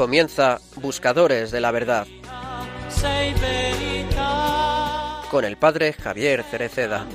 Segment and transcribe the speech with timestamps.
[0.00, 2.06] Comienza Buscadores de la Verdad
[5.30, 7.06] con el Padre Javier Cereceda.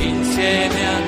[0.00, 1.07] insieme a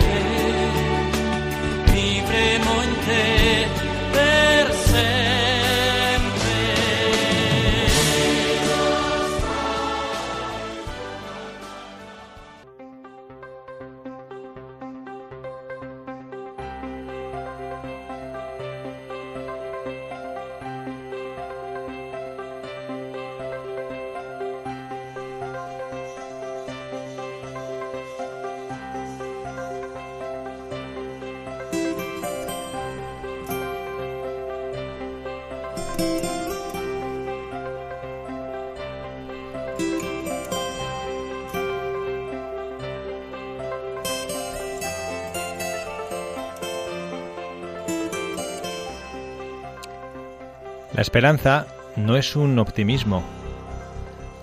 [51.00, 53.24] La esperanza no es un optimismo,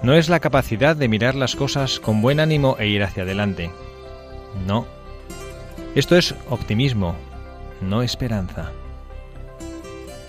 [0.01, 3.69] no es la capacidad de mirar las cosas con buen ánimo e ir hacia adelante.
[4.65, 4.87] No.
[5.93, 7.15] Esto es optimismo,
[7.79, 8.71] no esperanza.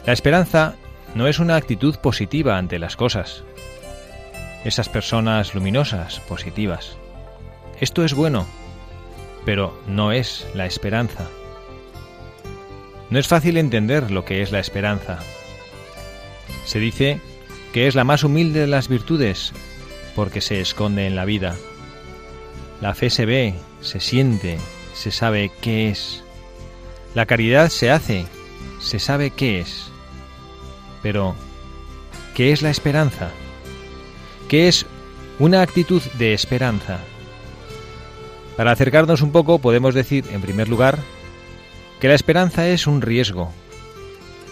[0.04, 0.74] La esperanza
[1.14, 3.42] no es una actitud positiva ante las cosas.
[4.66, 6.98] Esas personas luminosas, positivas.
[7.80, 8.46] Esto es bueno,
[9.46, 11.24] pero no es la esperanza.
[13.08, 15.20] No es fácil entender lo que es la esperanza.
[16.68, 17.18] Se dice
[17.72, 19.54] que es la más humilde de las virtudes
[20.14, 21.56] porque se esconde en la vida.
[22.82, 24.58] La fe se ve, se siente,
[24.92, 26.22] se sabe qué es.
[27.14, 28.26] La caridad se hace,
[28.80, 29.90] se sabe qué es.
[31.02, 31.34] Pero,
[32.34, 33.30] ¿qué es la esperanza?
[34.50, 34.84] ¿Qué es
[35.38, 36.98] una actitud de esperanza?
[38.58, 40.98] Para acercarnos un poco podemos decir, en primer lugar,
[41.98, 43.54] que la esperanza es un riesgo,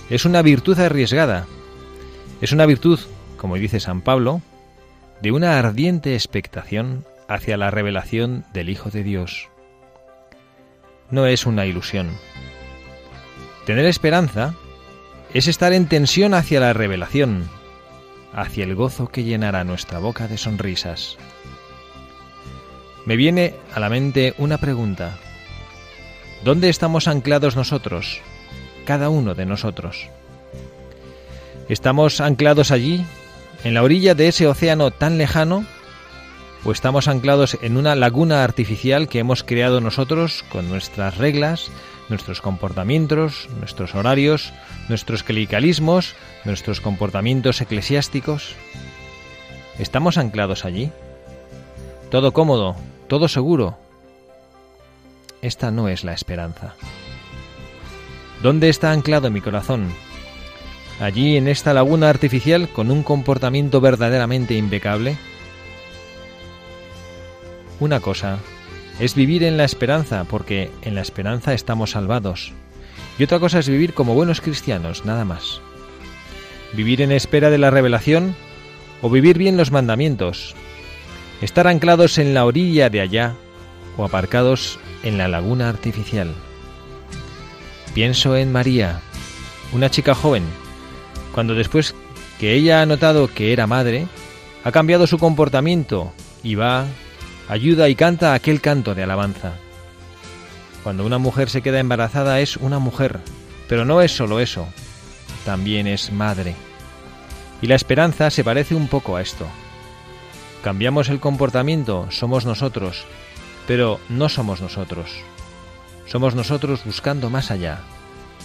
[0.09, 1.47] es una virtud arriesgada,
[2.41, 3.01] es una virtud,
[3.37, 4.43] como dice San Pablo,
[5.23, 9.49] de una ardiente expectación hacia la revelación del Hijo de Dios.
[11.11, 12.11] No es una ilusión.
[13.65, 14.55] Tener esperanza
[15.33, 17.49] es estar en tensión hacia la revelación,
[18.33, 21.17] hacia el gozo que llenará nuestra boca de sonrisas.
[23.07, 25.17] Me viene a la mente una pregunta.
[26.45, 28.21] ¿Dónde estamos anclados nosotros,
[28.85, 30.11] cada uno de nosotros?
[31.69, 33.05] ¿Estamos anclados allí,
[33.65, 35.65] en la orilla de ese océano tan lejano?
[36.65, 41.71] ¿O estamos anclados en una laguna artificial que hemos creado nosotros con nuestras reglas,
[42.09, 44.53] nuestros comportamientos, nuestros horarios,
[44.89, 48.55] nuestros clericalismos, nuestros comportamientos eclesiásticos?
[49.81, 50.93] ¿Estamos anclados allí?
[52.13, 52.77] Todo cómodo,
[53.09, 53.77] todo seguro.
[55.43, 56.75] Esta no es la esperanza.
[58.41, 59.89] ¿Dónde está anclado mi corazón?
[61.01, 65.17] Allí en esta laguna artificial con un comportamiento verdaderamente impecable?
[67.81, 68.39] Una cosa
[68.99, 72.53] es vivir en la esperanza, porque en la esperanza estamos salvados.
[73.19, 75.61] Y otra cosa es vivir como buenos cristianos, nada más.
[76.73, 78.35] Vivir en espera de la revelación
[79.03, 80.55] o vivir bien los mandamientos.
[81.43, 83.35] Estar anclados en la orilla de allá
[83.99, 86.33] o aparcados en la laguna artificial.
[87.95, 89.01] Pienso en María,
[89.73, 90.45] una chica joven
[91.37, 91.95] cuando después
[92.41, 94.07] que ella ha notado que era madre,
[94.65, 96.87] ha cambiado su comportamiento y va,
[97.47, 99.53] ayuda y canta aquel canto de alabanza.
[100.83, 103.21] Cuando una mujer se queda embarazada es una mujer,
[103.69, 104.67] pero no es solo eso,
[105.45, 106.55] también es madre.
[107.61, 109.47] Y la esperanza se parece un poco a esto.
[110.65, 113.05] Cambiamos el comportamiento, somos nosotros,
[113.67, 115.11] pero no somos nosotros.
[116.07, 117.81] Somos nosotros buscando más allá,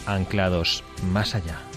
[0.05, 1.70] anclados más allá.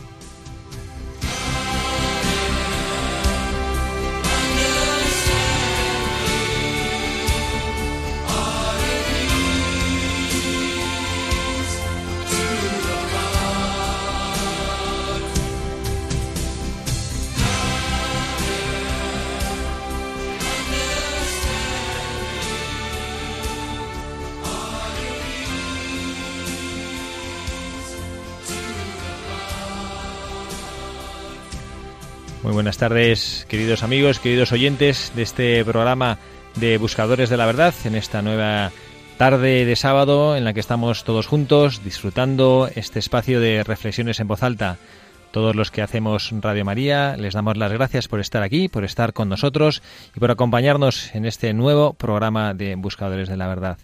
[32.45, 36.19] Muy buenas tardes, queridos amigos, queridos oyentes de este programa
[36.57, 38.71] de Buscadores de la Verdad, en esta nueva
[39.17, 44.29] tarde de sábado en la que estamos todos juntos disfrutando este espacio de reflexiones en
[44.29, 44.77] voz alta.
[45.33, 49.15] Todos los que hacemos Radio María les damos las gracias por estar aquí, por estar
[49.15, 49.83] con nosotros
[50.15, 53.79] y por acompañarnos en este nuevo programa de Buscadores de la Verdad.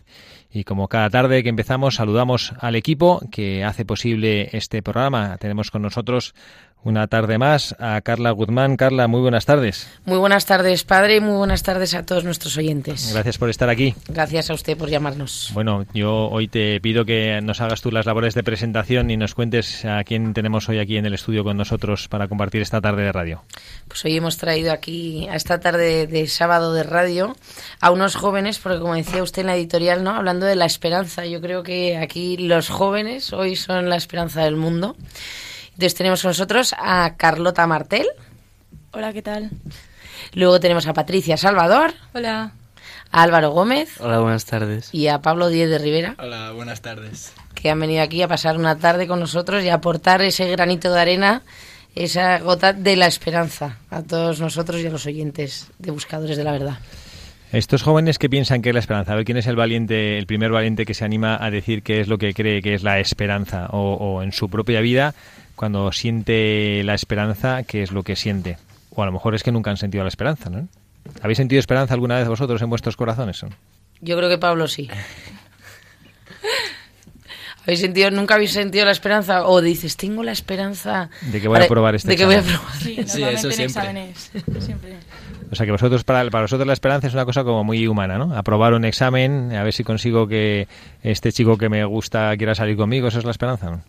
[0.52, 5.36] Y como cada tarde que empezamos, saludamos al equipo que hace posible este programa.
[5.38, 6.34] Tenemos con nosotros
[6.82, 8.76] una tarde más a Carla Guzmán.
[8.76, 9.88] Carla, muy buenas tardes.
[10.04, 13.12] Muy buenas tardes, padre, y muy buenas tardes a todos nuestros oyentes.
[13.12, 13.94] Gracias por estar aquí.
[14.08, 15.50] Gracias a usted por llamarnos.
[15.52, 19.34] Bueno, yo hoy te pido que nos hagas tú las labores de presentación y nos
[19.34, 23.02] cuentes a quién tenemos hoy aquí en el estudio con nosotros para compartir esta tarde
[23.02, 23.42] de radio.
[23.88, 27.36] Pues hoy hemos traído aquí a esta tarde de sábado de radio
[27.80, 30.10] a unos jóvenes, porque como decía usted en la editorial, ¿no?
[30.10, 34.56] Hablando de la esperanza, yo creo que aquí los jóvenes hoy son la esperanza del
[34.56, 34.96] mundo.
[35.80, 38.06] Entonces tenemos con nosotros a Carlota Martel.
[38.92, 39.48] Hola, ¿qué tal?
[40.34, 41.94] Luego tenemos a Patricia Salvador.
[42.12, 42.52] Hola.
[43.10, 43.98] A Álvaro Gómez.
[43.98, 44.90] Hola, buenas tardes.
[44.92, 46.16] Y a Pablo Díez de Rivera.
[46.18, 47.32] Hola, buenas tardes.
[47.54, 50.92] Que han venido aquí a pasar una tarde con nosotros y a aportar ese granito
[50.92, 51.44] de arena,
[51.94, 56.44] esa gota de la esperanza a todos nosotros y a los oyentes de Buscadores de
[56.44, 56.78] la Verdad.
[57.52, 60.26] Estos jóvenes que piensan que es la esperanza, a ver quién es el valiente, el
[60.26, 63.00] primer valiente que se anima a decir qué es lo que cree que es la
[63.00, 65.14] esperanza o, o en su propia vida
[65.60, 68.56] cuando siente la esperanza, qué es lo que siente.
[68.94, 70.66] O a lo mejor es que nunca han sentido la esperanza, ¿no?
[71.20, 73.44] ¿Habéis sentido esperanza alguna vez vosotros en vuestros corazones?
[74.00, 74.88] Yo creo que Pablo sí.
[77.64, 79.46] ¿Habéis sentido, nunca habéis sentido la esperanza?
[79.46, 81.10] O dices, tengo la esperanza...
[81.30, 82.72] De que voy a probar este De que voy a probar.
[82.78, 83.64] Sí, Sí, normalmente eso siempre.
[83.66, 84.30] exámenes.
[84.64, 84.96] Siempre.
[85.52, 88.16] O sea que vosotros para, para vosotros la esperanza es una cosa como muy humana,
[88.16, 88.34] ¿no?
[88.34, 90.68] Aprobar un examen, a ver si consigo que
[91.02, 93.82] este chico que me gusta quiera salir conmigo, eso es la esperanza, ¿no?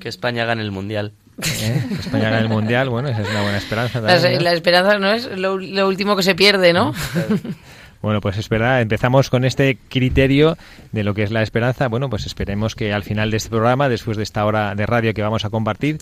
[0.00, 1.12] Que España gane el mundial.
[1.38, 1.84] ¿Eh?
[1.88, 4.00] Que España gane el mundial, bueno, esa es una buena esperanza.
[4.00, 4.40] La, también, ¿no?
[4.40, 6.94] la esperanza no es lo, lo último que se pierde, ¿no?
[8.04, 10.58] Bueno, pues es verdad, empezamos con este criterio
[10.92, 11.88] de lo que es la esperanza.
[11.88, 15.14] Bueno, pues esperemos que al final de este programa, después de esta hora de radio
[15.14, 15.96] que vamos a compartir,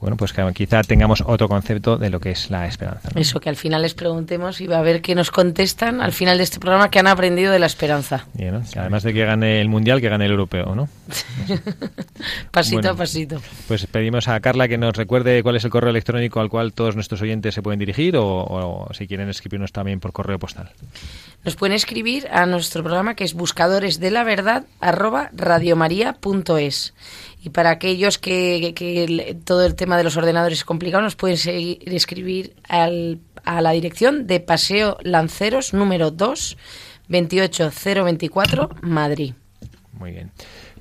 [0.00, 3.08] bueno, pues que quizá tengamos otro concepto de lo que es la esperanza.
[3.14, 3.20] ¿no?
[3.20, 6.36] Eso, que al final les preguntemos y va a ver qué nos contestan al final
[6.36, 8.26] de este programa que han aprendido de la esperanza.
[8.76, 10.88] Además de que gane el mundial, que gane el europeo, ¿no?
[12.50, 12.90] Pasito Bueno.
[12.90, 13.40] a pasito.
[13.68, 16.94] Pues pedimos a Carla que nos recuerde cuál es el correo electrónico al cual todos
[16.94, 20.70] nuestros oyentes se pueden dirigir o, o si quieren escribirnos también por correo postal.
[21.44, 26.94] Nos pueden escribir a nuestro programa que es buscadores de la verdad arroba radiomaria.es.
[27.46, 31.78] Y para aquellos que, todo el tema de los ordenadores es complicado, nos pueden seguir,
[31.86, 36.56] escribir al- a la dirección de Paseo Lanceros número 2,
[37.08, 39.34] 28024, Madrid.
[39.92, 40.32] Muy bien.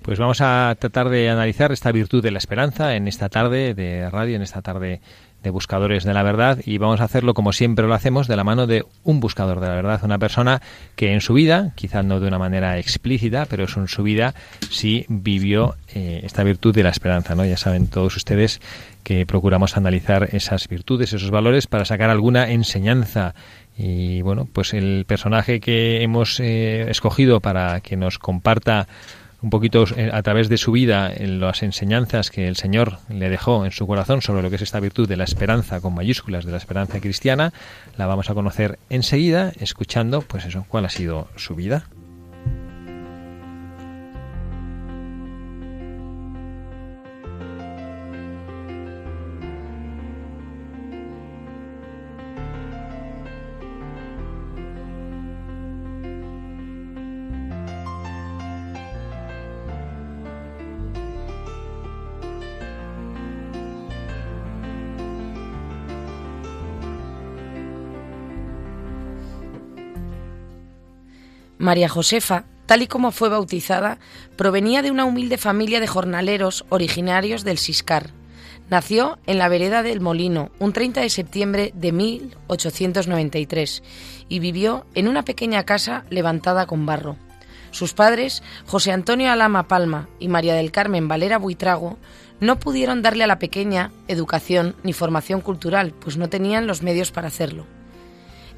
[0.01, 4.09] Pues vamos a tratar de analizar esta virtud de la esperanza en esta tarde de
[4.09, 5.01] radio, en esta tarde
[5.45, 8.43] de buscadores de la verdad y vamos a hacerlo como siempre lo hacemos de la
[8.43, 10.61] mano de un buscador de la verdad, una persona
[10.95, 14.33] que en su vida, quizás no de una manera explícita, pero eso en su vida
[14.69, 17.45] sí vivió eh, esta virtud de la esperanza, ¿no?
[17.45, 18.59] Ya saben todos ustedes
[19.03, 23.35] que procuramos analizar esas virtudes, esos valores para sacar alguna enseñanza
[23.77, 28.87] y bueno, pues el personaje que hemos eh, escogido para que nos comparta
[29.45, 33.29] un poquito eh, a través de su vida en las enseñanzas que el Señor le
[33.29, 36.45] dejó en su corazón sobre lo que es esta virtud de la esperanza con mayúsculas
[36.45, 37.53] de la esperanza cristiana,
[37.95, 41.85] la vamos a conocer enseguida escuchando pues eso, cuál ha sido su vida.
[71.65, 73.97] María Josefa, tal y como fue bautizada,
[74.37, 78.11] provenía de una humilde familia de jornaleros originarios del Siscar.
[78.69, 83.83] Nació en la vereda del Molino un 30 de septiembre de 1893
[84.29, 87.17] y vivió en una pequeña casa levantada con barro.
[87.71, 91.97] Sus padres, José Antonio Alama Palma y María del Carmen Valera Buitrago,
[92.39, 97.11] no pudieron darle a la pequeña educación ni formación cultural, pues no tenían los medios
[97.11, 97.65] para hacerlo.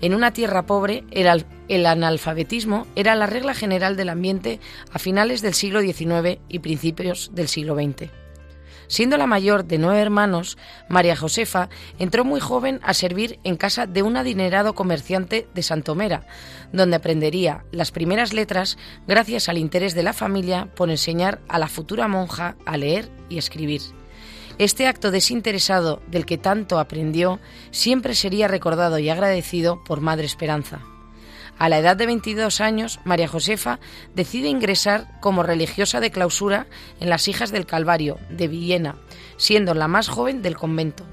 [0.02, 4.60] En una tierra pobre, el, el analfabetismo era la regla general del ambiente
[4.92, 8.12] a finales del siglo XIX y principios del siglo XX.
[8.88, 11.68] Siendo la mayor de nueve hermanos, María Josefa
[12.00, 16.26] entró muy joven a servir en casa de un adinerado comerciante de Santomera,
[16.72, 21.68] donde aprendería las primeras letras gracias al interés de la familia por enseñar a la
[21.68, 23.82] futura monja a leer y escribir.
[24.58, 27.40] Este acto desinteresado del que tanto aprendió
[27.72, 30.80] siempre sería recordado y agradecido por Madre Esperanza.
[31.60, 33.80] A la edad de 22 años, María Josefa
[34.16, 36.68] decide ingresar como religiosa de clausura
[37.00, 38.96] en las Hijas del Calvario de Villena,
[39.38, 41.04] siendo la más joven del convento.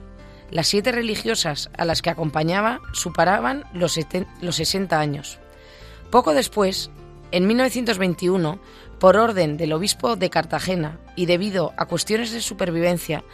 [0.51, 5.39] Las siete religiosas a las que acompañaba superaban los, seten- los 60 años.
[6.11, 6.91] Poco después,
[7.35, 8.61] en 1921,
[9.01, 13.25] por orden del obispo de Cartagena y debido a cuestiones de supervivencia,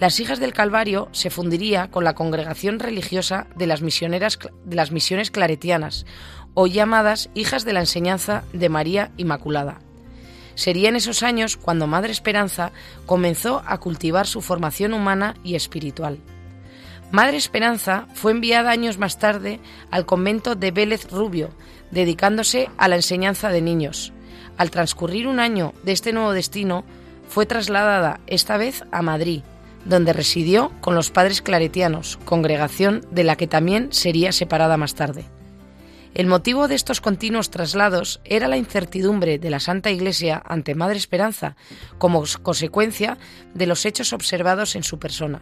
[0.00, 4.92] las Hijas del Calvario se fundiría con la congregación religiosa de las, misioneras, de las
[4.92, 6.06] misiones claretianas,
[6.54, 9.82] o llamadas Hijas de la Enseñanza de María Inmaculada.
[10.54, 12.72] Sería en esos años cuando Madre Esperanza
[13.04, 16.18] comenzó a cultivar su formación humana y espiritual.
[17.12, 21.50] Madre Esperanza fue enviada años más tarde al convento de Vélez Rubio,
[21.90, 24.12] dedicándose a la enseñanza de niños.
[24.56, 26.84] Al transcurrir un año de este nuevo destino,
[27.28, 29.42] fue trasladada esta vez a Madrid,
[29.84, 35.24] donde residió con los padres claretianos, congregación de la que también sería separada más tarde.
[36.12, 40.96] El motivo de estos continuos traslados era la incertidumbre de la Santa Iglesia ante Madre
[40.96, 41.54] Esperanza,
[41.98, 43.16] como consecuencia
[43.54, 45.40] de los hechos observados en su persona.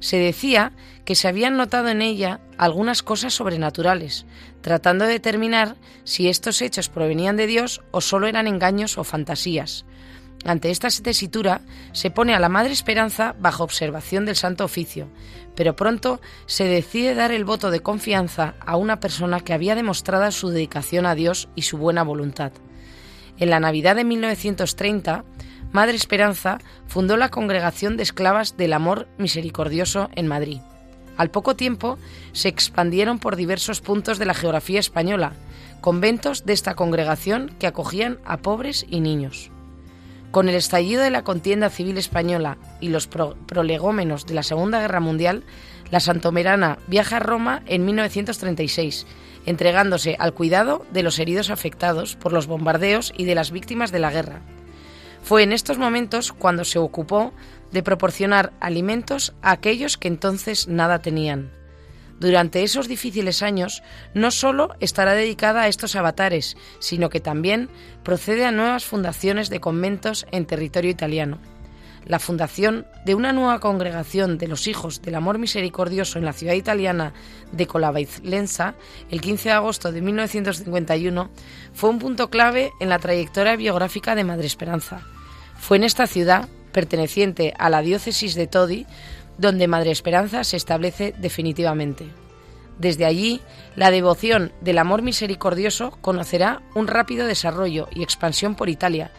[0.00, 0.72] Se decía
[1.04, 4.26] que se habían notado en ella algunas cosas sobrenaturales,
[4.60, 9.84] tratando de determinar si estos hechos provenían de Dios o solo eran engaños o fantasías,
[10.44, 11.60] ante esta tesitura
[11.92, 15.08] se pone a la Madre Esperanza bajo observación del Santo Oficio,
[15.54, 20.30] pero pronto se decide dar el voto de confianza a una persona que había demostrado
[20.30, 22.52] su dedicación a Dios y su buena voluntad.
[23.38, 25.24] En la Navidad de 1930,
[25.72, 30.60] Madre Esperanza fundó la Congregación de Esclavas del Amor Misericordioso en Madrid.
[31.18, 31.98] Al poco tiempo
[32.32, 35.32] se expandieron por diversos puntos de la geografía española,
[35.80, 39.50] conventos de esta congregación que acogían a pobres y niños.
[40.30, 45.00] Con el estallido de la contienda civil española y los prolegómenos de la Segunda Guerra
[45.00, 45.42] Mundial,
[45.90, 49.06] la Santomerana viaja a Roma en 1936,
[49.44, 53.98] entregándose al cuidado de los heridos afectados por los bombardeos y de las víctimas de
[53.98, 54.42] la guerra.
[55.22, 57.32] Fue en estos momentos cuando se ocupó
[57.72, 61.50] de proporcionar alimentos a aquellos que entonces nada tenían.
[62.20, 63.82] Durante esos difíciles años,
[64.12, 67.68] no solo estará dedicada a estos avatares, sino que también
[68.02, 71.38] procede a nuevas fundaciones de conventos en territorio italiano.
[72.06, 76.54] La fundación de una nueva congregación de los Hijos del Amor Misericordioso en la ciudad
[76.54, 77.12] italiana
[77.52, 78.74] de Colavailenza,
[79.10, 81.30] el 15 de agosto de 1951,
[81.72, 85.02] fue un punto clave en la trayectoria biográfica de Madre Esperanza.
[85.58, 88.86] Fue en esta ciudad, perteneciente a la diócesis de Todi,
[89.38, 92.06] donde Madre Esperanza se establece definitivamente.
[92.78, 93.40] Desde allí,
[93.74, 99.10] la devoción del amor misericordioso conocerá un rápido desarrollo y expansión por Italia,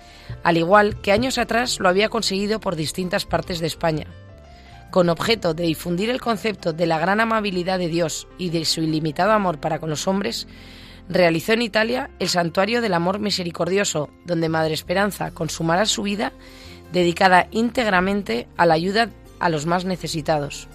[0.43, 4.07] al igual que años atrás lo había conseguido por distintas partes de España.
[4.91, 8.81] Con objeto de difundir el concepto de la gran amabilidad de Dios y de su
[8.81, 10.47] ilimitado amor para con los hombres,
[11.09, 16.31] realizó en Italia el Santuario del Amor Misericordioso, donde Madre Esperanza consumará su vida
[16.93, 20.67] dedicada íntegramente a la ayuda a los más necesitados.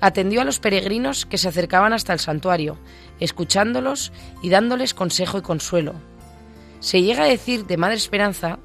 [0.00, 2.78] Atendió a los peregrinos que se acercaban hasta el santuario,
[3.20, 5.94] escuchándolos y dándoles consejo y consuelo.
[6.80, 8.58] Se llega a decir de Madre Esperanza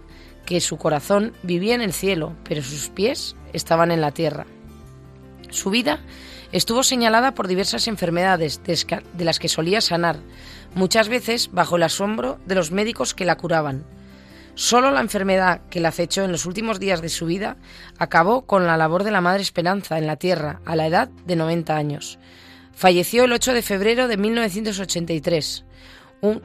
[0.46, 4.46] que su corazón vivía en el cielo, pero sus pies estaban en la tierra.
[5.50, 6.00] Su vida
[6.52, 10.20] estuvo señalada por diversas enfermedades de las que solía sanar,
[10.74, 13.86] muchas veces bajo el asombro de los médicos que la curaban.
[14.56, 17.58] Solo la enfermedad que la acechó en los últimos días de su vida
[17.98, 21.36] acabó con la labor de la Madre Esperanza en la tierra a la edad de
[21.36, 22.20] 90 años.
[22.74, 25.66] Falleció el 8 de febrero de 1983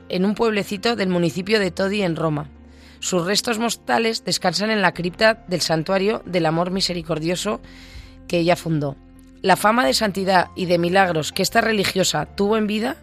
[0.08, 2.50] en un pueblecito del municipio de Todi en Roma.
[2.98, 7.60] Sus restos mortales descansan en la cripta del santuario del amor misericordioso
[8.28, 8.96] que ella fundó.
[9.42, 12.96] La fama de santidad y de milagros que esta religiosa tuvo en vida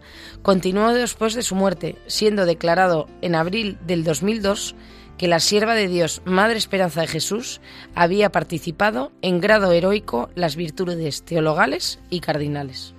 [0.44, 4.76] continuó después de su muerte, siendo declarado en abril del 2002
[5.18, 7.62] que la sierva de Dios, Madre Esperanza de Jesús,
[7.96, 12.97] había participado en grado heroico las virtudes teologales y cardinales.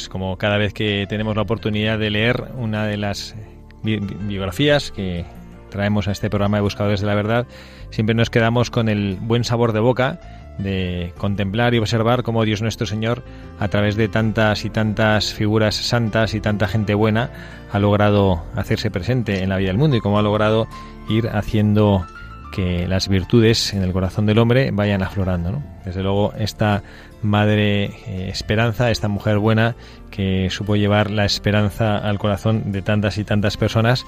[0.00, 3.34] Pues como cada vez que tenemos la oportunidad de leer una de las
[3.82, 5.26] biografías que
[5.68, 7.46] traemos a este programa de Buscadores de la Verdad,
[7.90, 10.18] siempre nos quedamos con el buen sabor de boca
[10.56, 13.22] de contemplar y observar cómo Dios nuestro Señor,
[13.58, 17.30] a través de tantas y tantas figuras santas y tanta gente buena,
[17.70, 20.66] ha logrado hacerse presente en la vida del mundo y cómo ha logrado
[21.10, 22.06] ir haciendo
[22.54, 25.62] que las virtudes en el corazón del hombre vayan aflorando.
[25.84, 26.82] Desde luego, esta
[27.22, 29.76] madre eh, esperanza, esta mujer buena
[30.10, 34.04] que supo llevar la esperanza al corazón de tantas y tantas personas,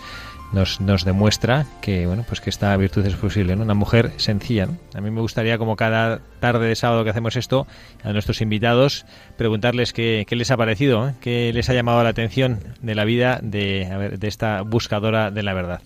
[0.52, 3.62] nos, nos demuestra que bueno pues que esta virtud es posible, ¿no?
[3.62, 7.66] Una mujer sencilla, A mí me gustaría, como cada tarde de sábado que hacemos esto,
[8.04, 11.14] a nuestros invitados, preguntarles qué, qué les ha parecido, ¿eh?
[11.20, 15.54] qué les ha llamado la atención de la vida de, de esta buscadora de la
[15.54, 15.80] verdad.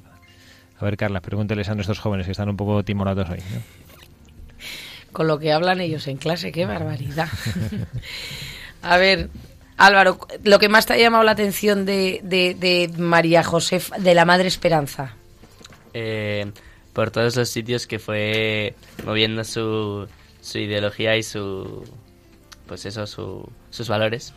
[0.79, 3.39] A ver, Carla, pregúnteles a nuestros jóvenes que están un poco timorados hoy.
[5.17, 7.31] Con lo que hablan ellos en clase, qué barbaridad.
[8.83, 9.31] a ver,
[9.79, 14.27] Álvaro, lo que más te ha llamado la atención de, de, María José, de la
[14.27, 15.15] Madre Esperanza.
[15.95, 16.53] Eh,
[16.93, 18.75] por todos los sitios que fue
[19.07, 20.07] moviendo su,
[20.43, 21.83] su ideología y su,
[22.67, 24.35] pues eso, su, sus valores.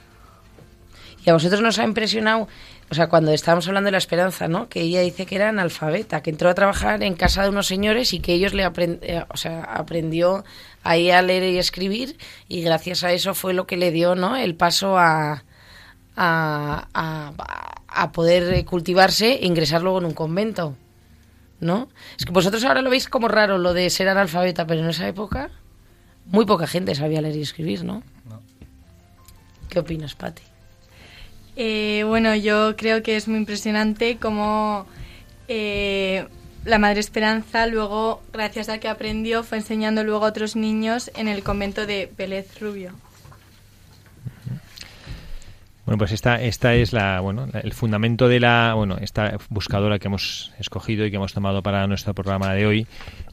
[1.26, 2.48] ¿Y a vosotros nos ha impresionado
[2.92, 4.68] o sea, cuando estábamos hablando de la esperanza, ¿no?
[4.68, 8.14] Que ella dice que era analfabeta, que entró a trabajar en casa de unos señores
[8.14, 10.44] y que ellos le eh, o sea, aprendió
[10.84, 12.18] ahí a leer y escribir
[12.48, 14.36] y gracias a eso fue lo que le dio, ¿no?
[14.36, 15.44] El paso a,
[16.16, 17.34] a,
[17.88, 20.76] a, poder cultivarse e ingresar luego en un convento,
[21.60, 21.90] ¿no?
[22.18, 25.08] Es que vosotros ahora lo veis como raro lo de ser analfabeta, pero en esa
[25.08, 25.50] época
[26.26, 28.04] muy poca gente sabía leer y escribir, ¿no?
[28.30, 28.42] no.
[29.70, 30.44] ¿Qué opinas, Pati?
[31.56, 34.86] Eh, bueno, yo creo que es muy impresionante cómo
[35.48, 36.28] eh,
[36.66, 41.28] la Madre Esperanza luego, gracias a que aprendió, fue enseñando luego a otros niños en
[41.28, 42.92] el convento de Vélez Rubio.
[45.90, 50.08] Bueno, pues esta, esta es la, bueno, el fundamento de la, bueno, esta buscadora que
[50.08, 52.88] hemos escogido y que hemos tomado para nuestro programa de hoy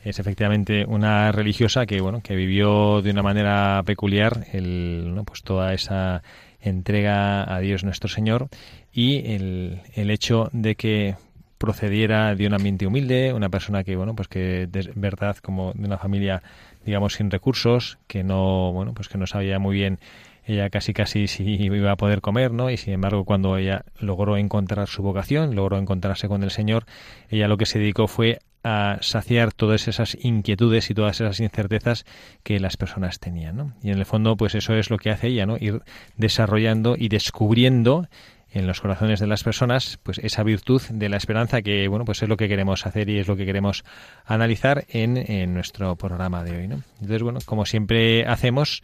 [0.05, 5.25] es efectivamente una religiosa que, bueno, que vivió de una manera peculiar el, ¿no?
[5.25, 6.23] pues toda esa
[6.63, 8.49] entrega a Dios nuestro Señor
[8.91, 11.17] y el, el hecho de que
[11.59, 15.87] procediera de un ambiente humilde, una persona que, bueno, pues que de verdad como de
[15.87, 16.43] una familia,
[16.85, 19.99] digamos, sin recursos, que no, bueno, pues que no sabía muy bien
[20.47, 22.71] ella casi casi si iba a poder comer, ¿no?
[22.71, 26.87] Y sin embargo, cuando ella logró encontrar su vocación, logró encontrarse con el Señor,
[27.31, 32.05] ella lo que se dedicó fue a saciar todas esas inquietudes y todas esas incertezas
[32.43, 33.73] que las personas tenían, ¿no?
[33.83, 35.57] Y en el fondo, pues eso es lo que hace ella, ¿no?
[35.57, 35.83] Ir
[36.17, 38.09] desarrollando y descubriendo
[38.57, 42.23] en los corazones de las personas, pues esa virtud de la esperanza que, bueno, pues
[42.23, 43.85] es lo que queremos hacer y es lo que queremos
[44.25, 46.65] analizar en, nuestro programa de hoy.
[46.65, 48.83] Entonces, bueno, como siempre hacemos,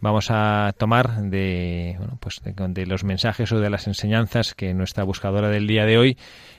[0.00, 5.04] vamos a tomar de, bueno, pues de, los mensajes o de las enseñanzas que nuestra
[5.04, 6.18] buscadora del día de hoy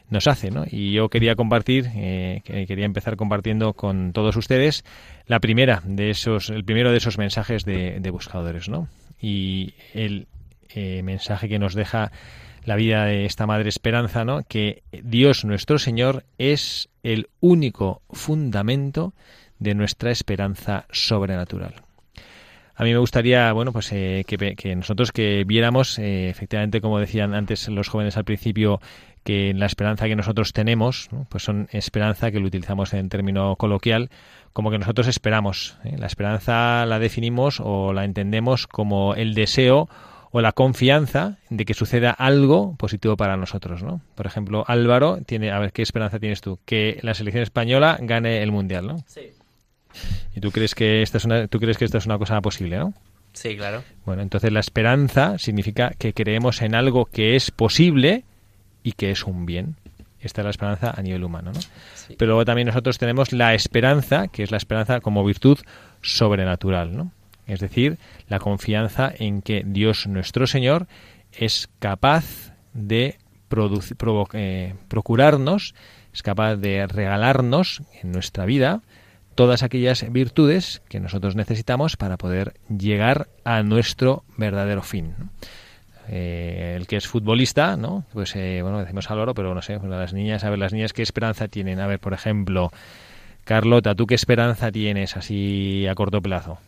[0.09, 0.63] nos hace, ¿no?
[0.67, 4.83] Y yo quería compartir, eh, quería empezar compartiendo con todos ustedes
[5.27, 8.87] la primera de esos, el primero de esos mensajes de, buscadores, ¿no?
[9.21, 10.27] Y el
[10.69, 12.11] eh, mensaje que nos deja
[12.65, 14.43] la vida de esta Madre Esperanza, ¿no?
[14.43, 19.13] Que Dios nuestro Señor es el único fundamento
[19.59, 21.75] de nuestra esperanza sobrenatural.
[22.77, 27.69] A mí me gustaría, bueno, pues eh, que, nosotros que viéramos, efectivamente, como decían antes
[27.69, 28.81] los jóvenes al principio,
[29.23, 34.09] que la esperanza que nosotros tenemos, pues son esperanza que lo utilizamos en término coloquial,
[34.53, 35.77] como que nosotros esperamos.
[35.83, 35.95] ¿eh?
[35.97, 39.89] La esperanza la definimos o la entendemos como el deseo
[40.35, 44.01] o la confianza de que suceda algo positivo para nosotros, ¿no?
[44.15, 46.59] Por ejemplo, Álvaro tiene, a ver, ¿qué esperanza tienes tú?
[46.65, 48.97] Que la selección española gane el mundial, ¿no?
[49.07, 49.31] Sí.
[50.35, 52.77] ¿Y tú crees que esta es una, tú crees que esta es una cosa posible,
[52.77, 52.93] no?
[53.31, 53.81] Sí, claro.
[54.05, 58.25] Bueno, entonces la esperanza significa que creemos en algo que es posible
[58.83, 59.77] y que es un bien.
[60.19, 61.61] Esta es la esperanza a nivel humano, ¿no?
[62.17, 65.59] Pero luego también nosotros tenemos la esperanza, que es la esperanza como virtud
[66.01, 67.13] sobrenatural, ¿no?
[67.47, 70.87] Es decir, la confianza en que Dios nuestro Señor
[71.31, 73.17] es capaz de
[74.33, 75.75] eh, procurarnos,
[76.13, 78.81] es capaz de regalarnos en nuestra vida
[79.35, 85.13] todas aquellas virtudes que nosotros necesitamos para poder llegar a nuestro verdadero fin.
[86.07, 88.05] Eh, el que es futbolista, ¿no?
[88.13, 91.01] Pues eh, bueno, decimos Álvaro, pero no sé, las niñas, a ver, las niñas qué
[91.01, 91.79] esperanza tienen.
[91.79, 92.71] A ver, por ejemplo,
[93.43, 96.59] Carlota, ¿tú qué esperanza tienes así a corto plazo?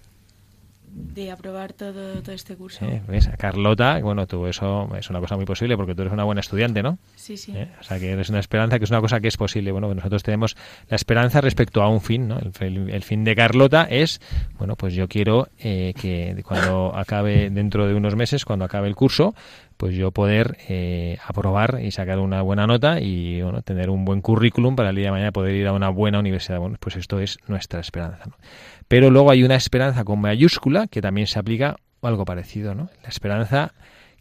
[0.90, 2.86] De aprobar todo, todo este curso.
[3.08, 3.30] ¿ves?
[3.38, 6.82] Carlota, bueno, tú eso es una cosa muy posible porque tú eres una buena estudiante,
[6.82, 6.98] ¿no?
[7.16, 7.54] Sí, sí.
[7.56, 7.70] ¿Eh?
[7.80, 9.72] O sea, que eres una esperanza, que es una cosa que es posible.
[9.72, 10.56] Bueno, nosotros tenemos
[10.90, 12.40] la esperanza respecto a un fin, ¿no?
[12.40, 14.22] El, fin de Carlota es,
[14.58, 18.96] bueno, pues yo quiero eh, que cuando acabe, dentro de unos meses, cuando acabe el
[18.96, 19.36] curso,
[19.78, 24.22] pues yo poder eh, aprobar y sacar una buena nota y bueno, tener un buen
[24.22, 26.60] currículum para el día de mañana poder ir a una buena universidad.
[26.60, 28.24] Bueno, pues esto es nuestra esperanza.
[28.26, 28.36] ¿no?
[28.88, 32.90] Pero luego hay una esperanza con mayúscula que también se aplica algo parecido, ¿no?
[33.04, 33.74] La esperanza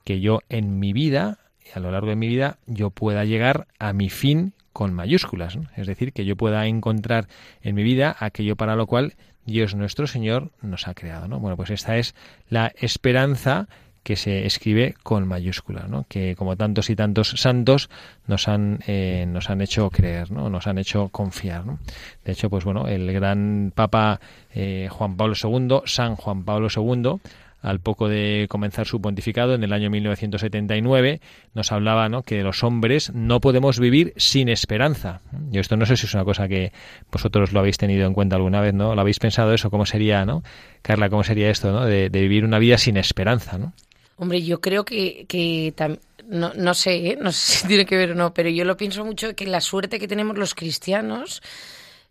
[0.04, 1.38] que yo en mi vida,
[1.74, 5.86] a lo largo de mi vida, yo pueda llegar a mi fin con mayúsculas, es
[5.86, 7.28] decir, que yo pueda encontrar
[7.62, 9.14] en mi vida aquello para lo cual
[9.46, 11.28] Dios nuestro Señor nos ha creado.
[11.28, 11.40] ¿no?
[11.40, 12.14] Bueno, pues esta es
[12.50, 13.68] la esperanza
[14.06, 16.06] que se escribe con mayúscula, ¿no?
[16.08, 17.90] que como tantos y tantos santos
[18.28, 20.48] nos han, eh, nos han hecho creer, ¿no?
[20.48, 21.64] nos han hecho confiar.
[22.24, 24.20] De hecho, pues bueno, el gran Papa
[24.54, 27.18] eh, Juan Pablo II, San Juan Pablo II,
[27.62, 31.20] al poco de comenzar su pontificado en el año 1979,
[31.54, 32.22] nos hablaba ¿no?
[32.22, 35.20] que los hombres no podemos vivir sin esperanza.
[35.50, 36.70] Y esto no sé si es una cosa que
[37.10, 38.94] vosotros lo habéis tenido en cuenta alguna vez, ¿no?
[38.94, 39.68] ¿Lo habéis pensado eso?
[39.68, 40.44] ¿Cómo sería, no?
[40.82, 41.84] Carla, ¿cómo sería esto, ¿no?
[41.84, 43.72] De, de vivir una vida sin esperanza, ¿no?
[44.16, 45.74] Hombre, yo creo que, que
[46.26, 47.18] no, no sé, ¿eh?
[47.20, 49.60] no sé si tiene que ver o no, pero yo lo pienso mucho que la
[49.60, 51.42] suerte que tenemos los cristianos,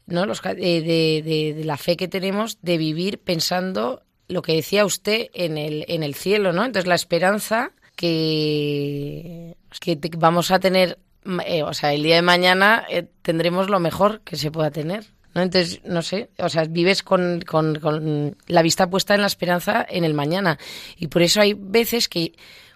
[0.05, 0.25] ¿no?
[0.25, 5.29] Los, de, de, de, la fe que tenemos de vivir pensando lo que decía usted
[5.33, 6.63] en el, en el cielo, ¿no?
[6.63, 10.99] Entonces la esperanza que, que vamos a tener,
[11.45, 15.05] eh, o sea, el día de mañana eh, tendremos lo mejor que se pueda tener.
[15.35, 15.41] ¿No?
[15.41, 19.85] Entonces, no sé, o sea, vives con, con, con, la vista puesta en la esperanza
[19.87, 20.57] en el mañana.
[20.97, 22.33] Y por eso hay veces que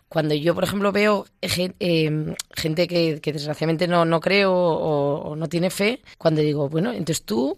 [0.10, 5.36] cuando yo, por ejemplo, veo eh, gente que, que, desgraciadamente no, no creo o, o,
[5.36, 7.58] no tiene fe, cuando digo, bueno, entonces tú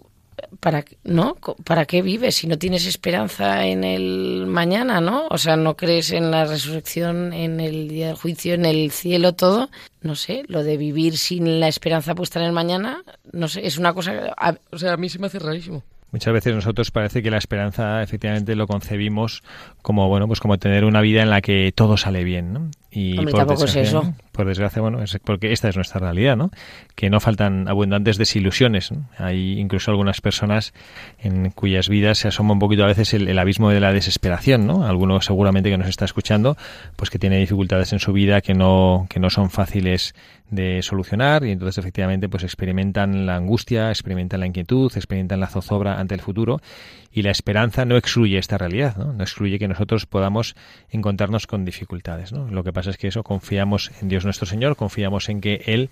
[0.59, 1.35] ¿para, ¿no?
[1.63, 5.27] ¿para qué vives si no tienes esperanza en el mañana, ¿no?
[5.29, 9.33] O sea, no crees en la resurrección, en el día del juicio, en el cielo,
[9.33, 9.69] todo.
[10.01, 13.77] No sé, lo de vivir sin la esperanza puesta en el mañana, no sé, es
[13.77, 14.35] una cosa,
[14.71, 15.83] o sea, a mí se me hace rarísimo.
[16.11, 19.43] Muchas veces nosotros parece que la esperanza efectivamente lo concebimos
[19.81, 22.69] como bueno pues como tener una vida en la que todo sale bien, ¿no?
[22.91, 24.13] Y por tampoco es eso.
[24.33, 26.51] Por desgracia, bueno, es porque esta es nuestra realidad, ¿no?
[26.95, 28.91] Que no faltan abundantes desilusiones.
[28.91, 29.09] ¿no?
[29.17, 30.73] Hay incluso algunas personas
[31.19, 34.67] en cuyas vidas se asoma un poquito a veces el, el, abismo de la desesperación,
[34.67, 34.85] ¿no?
[34.85, 36.57] Alguno seguramente que nos está escuchando,
[36.97, 40.13] pues que tiene dificultades en su vida que no que no son fáciles
[40.49, 45.99] de solucionar y entonces efectivamente pues experimentan la angustia, experimentan la inquietud, experimentan la zozobra
[45.99, 46.61] ante el futuro
[47.13, 49.13] y la esperanza no excluye esta realidad, ¿no?
[49.13, 50.55] no excluye que nosotros podamos
[50.89, 52.31] encontrarnos con dificultades.
[52.31, 52.47] ¿no?
[52.49, 55.89] Lo que pasa es que eso confiamos en Dios nuestro Señor, confiamos en que Él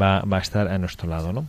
[0.00, 1.32] va, a estar a nuestro lado.
[1.32, 1.48] ¿no?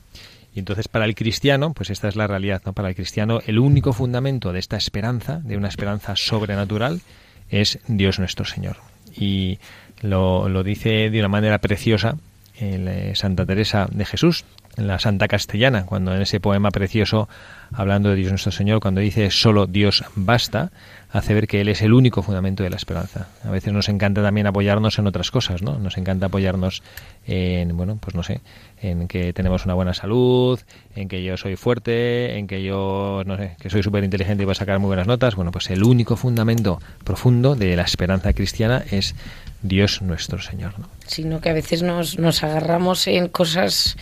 [0.53, 2.73] Y entonces para el cristiano, pues esta es la realidad, ¿no?
[2.73, 7.01] Para el cristiano el único fundamento de esta esperanza, de una esperanza sobrenatural,
[7.49, 8.77] es Dios nuestro Señor.
[9.15, 9.57] Y
[10.01, 12.17] lo, lo dice de una manera preciosa
[12.59, 14.45] eh, Santa Teresa de Jesús,
[14.77, 17.29] en la Santa Castellana, cuando en ese poema precioso,
[17.71, 20.71] hablando de Dios nuestro Señor, cuando dice solo Dios basta,
[21.12, 23.27] hace ver que Él es el único fundamento de la esperanza.
[23.43, 25.77] A veces nos encanta también apoyarnos en otras cosas, ¿no?
[25.77, 26.81] Nos encanta apoyarnos
[27.27, 28.41] en, bueno, pues no sé,
[28.81, 30.59] en que tenemos una buena salud,
[30.95, 34.45] en que yo soy fuerte, en que yo, no sé, que soy súper inteligente y
[34.45, 35.36] voy a sacar muy buenas notas.
[35.36, 39.13] Bueno, pues el único fundamento profundo de la esperanza cristiana es
[39.62, 40.88] Dios nuestro Señor, ¿no?
[41.05, 43.97] Sino que a veces nos, nos agarramos en cosas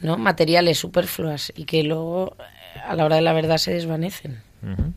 [0.00, 0.18] ¿no?
[0.18, 2.36] materiales superfluas y que luego
[2.86, 4.40] a la hora de la verdad se desvanecen.
[4.62, 4.92] Uh -huh.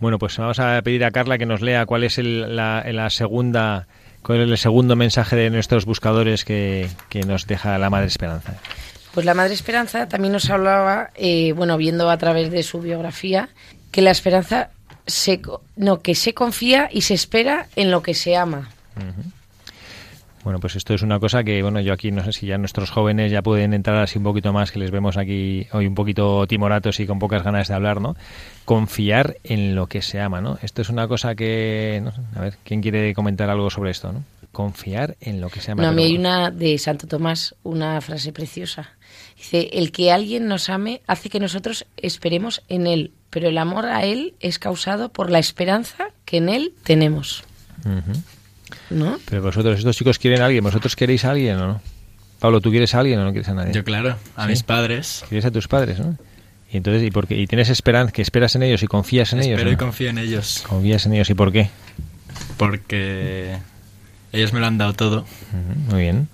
[0.00, 3.08] Bueno, pues vamos a pedir a Carla que nos lea cuál es el, la, la,
[3.08, 3.86] segunda,
[4.22, 8.54] cuál es el segundo mensaje de nuestros buscadores que, que, nos deja la Madre Esperanza.
[9.14, 13.50] Pues la Madre Esperanza también nos hablaba, eh, bueno, viendo a través de su biografía,
[13.92, 14.70] que la esperanza
[15.06, 15.40] se,
[15.76, 18.70] no, que se confía y se espera en lo que se ama.
[18.96, 19.41] Uh -huh.
[20.44, 22.90] Bueno, pues esto es una cosa que, bueno, yo aquí no sé si ya nuestros
[22.90, 26.46] jóvenes ya pueden entrar así un poquito más, que les vemos aquí hoy un poquito
[26.48, 28.16] timoratos y con pocas ganas de hablar, ¿no?
[28.64, 30.58] Confiar en lo que se ama, ¿no?
[30.60, 34.12] Esto es una cosa que, no sé, a ver, ¿quién quiere comentar algo sobre esto,
[34.12, 34.24] no?
[34.50, 35.82] Confiar en lo que se ama.
[35.82, 38.90] No, a mí hay una de Santo Tomás, una frase preciosa.
[39.36, 43.86] Dice, el que alguien nos ame hace que nosotros esperemos en él, pero el amor
[43.86, 47.44] a él es causado por la esperanza que en él tenemos.
[47.84, 48.22] Uh -huh.
[48.90, 49.18] ¿No?
[49.28, 51.80] Pero vosotros, estos chicos quieren a alguien, ¿vosotros queréis a alguien o no?
[52.38, 53.72] Pablo, ¿tú quieres a alguien o no quieres a nadie?
[53.72, 54.48] Yo, claro, a ¿Sí?
[54.50, 55.24] mis padres.
[55.28, 56.16] ¿Quieres a tus padres, no?
[56.72, 57.36] Y entonces, ¿y por qué?
[57.36, 59.60] ¿Y tienes esperanza, que esperas en ellos y confías en Espero ellos?
[59.60, 59.74] Espero ¿no?
[59.74, 60.64] y confío en ellos.
[60.66, 61.68] ¿Confías en ellos y por qué?
[62.56, 63.58] Porque
[64.32, 65.20] ellos me lo han dado todo.
[65.20, 66.28] Uh -huh, muy bien.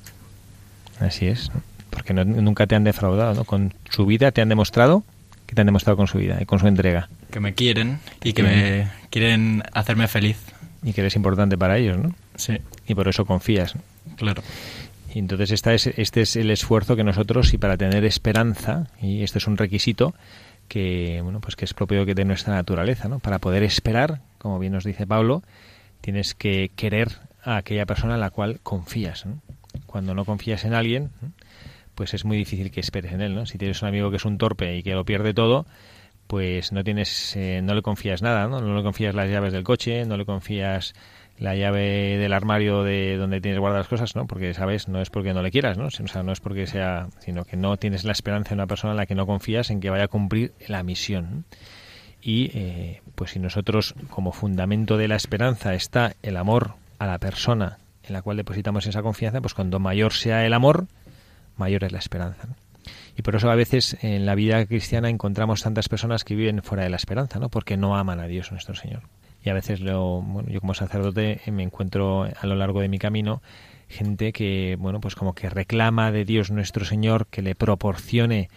[1.01, 1.51] Así es.
[1.91, 3.45] Porque no, nunca te han defraudado, ¿no?
[3.45, 5.05] Con su vida te han demostrado
[5.49, 7.09] que te han demostrado con su vida y con su entrega.
[7.31, 10.37] Que me quieren y que me quieren hacerme feliz.
[10.83, 12.15] Y que eres importante para ellos, ¿no?
[12.39, 12.57] Sí.
[12.87, 13.75] Y por eso confías.
[14.17, 14.43] Claro.
[15.13, 19.23] Y entonces esta es, este es el esfuerzo que nosotros, y para tener esperanza, y
[19.23, 20.15] esto es un requisito
[20.69, 23.19] que, bueno, pues que es propio de nuestra naturaleza, ¿no?
[23.19, 25.43] Para poder esperar, como bien nos dice Pablo,
[26.01, 29.27] tienes que querer a aquella persona en la cual confías.
[29.27, 29.41] ¿no?
[29.87, 31.11] Cuando no confías en alguien,
[31.95, 33.47] pues es muy difícil que esperes en él, ¿no?
[33.47, 35.67] Si tienes un amigo que es un torpe y que lo pierde todo,
[36.27, 38.61] pues no tienes, eh, no le confías nada, ¿no?
[38.61, 40.95] No le confías las llaves del coche, no le confías
[41.39, 44.27] la llave del armario de donde tienes guardadas las cosas, ¿no?
[44.27, 44.89] Porque, ¿sabes?
[44.89, 45.87] No es porque no le quieras, ¿no?
[45.87, 47.09] O sea, no es porque sea...
[47.21, 49.81] sino que no tienes la esperanza en una persona en la que no confías en
[49.81, 51.45] que vaya a cumplir la misión.
[52.21, 57.19] Y, eh, pues si nosotros, como fundamento de la esperanza, está el amor a la
[57.19, 60.87] persona en la cual depositamos esa confianza, pues cuando mayor sea el amor,
[61.57, 62.49] mayor es la esperanza.
[63.17, 66.85] Y por eso a veces en la vida cristiana encontramos tantas personas que viven fuera
[66.85, 67.49] de la esperanza, ¿no?
[67.49, 69.03] Porque no aman a Dios nuestro Señor
[69.43, 72.99] y a veces lo, bueno, yo como sacerdote me encuentro a lo largo de mi
[72.99, 73.43] camino
[73.89, 78.51] gente que bueno pues como que reclama de Dios nuestro Señor que le proporcione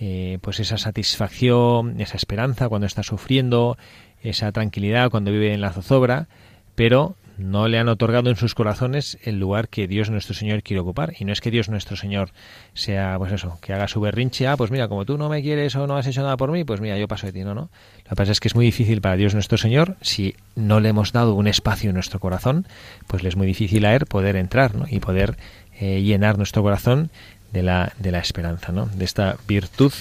[0.00, 3.76] eh, pues esa satisfacción esa esperanza cuando está sufriendo
[4.22, 6.28] esa tranquilidad cuando vive en la zozobra
[6.74, 10.80] pero no le han otorgado en sus corazones el lugar que Dios nuestro Señor quiere
[10.80, 11.14] ocupar.
[11.18, 12.30] Y no es que Dios nuestro Señor
[12.74, 15.74] sea, pues eso, que haga su berrinche, ah, pues mira, como tú no me quieres
[15.76, 17.70] o no has hecho nada por mí, pues mira, yo paso de ti, no, no.
[18.04, 20.88] Lo que pasa es que es muy difícil para Dios nuestro Señor, si no le
[20.88, 22.66] hemos dado un espacio en nuestro corazón,
[23.06, 24.86] pues le es muy difícil a Él poder entrar, ¿no?
[24.88, 25.36] Y poder
[25.78, 27.10] eh, llenar nuestro corazón
[27.52, 28.86] de la, de la esperanza, ¿no?
[28.86, 29.92] De esta virtud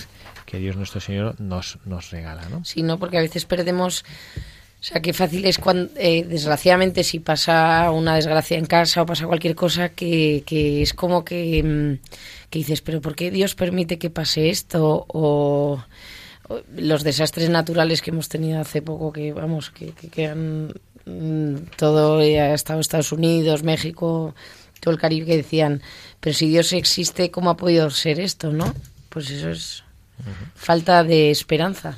[0.45, 2.63] que Dios nuestro Señor nos, nos regala, ¿no?
[2.65, 2.97] Sí, ¿no?
[2.97, 4.05] Porque a veces perdemos
[4.87, 9.27] sea, qué fácil es cuando, eh, desgraciadamente, si pasa una desgracia en casa o pasa
[9.27, 13.99] cualquier cosa, que, que es como que, mm, que, dices, pero ¿por qué Dios permite
[13.99, 15.05] que pase esto?
[15.09, 15.83] O,
[16.77, 20.73] los desastres naturales que hemos tenido hace poco, que vamos, que, que, han
[21.05, 24.33] mm, todo, ha estado Estados Unidos, México,
[24.79, 25.81] todo el Caribe, que decían,
[26.21, 28.73] pero si Dios existe, ¿cómo ha podido ser esto, no?
[29.09, 29.83] Pues eso es
[30.55, 31.97] falta de esperanza.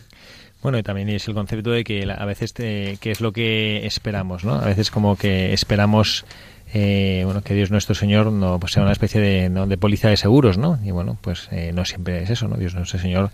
[0.61, 4.43] Bueno, y también es el concepto de que a veces qué es lo que esperamos,
[4.43, 4.55] ¿no?
[4.55, 6.25] A veces como que esperamos
[6.73, 9.65] eh, bueno, que Dios nuestro Señor no pues sea una especie de, ¿no?
[9.65, 10.77] de póliza de seguros, ¿no?
[10.83, 12.57] Y bueno, pues eh, no siempre es eso, ¿no?
[12.57, 13.31] Dios nuestro Señor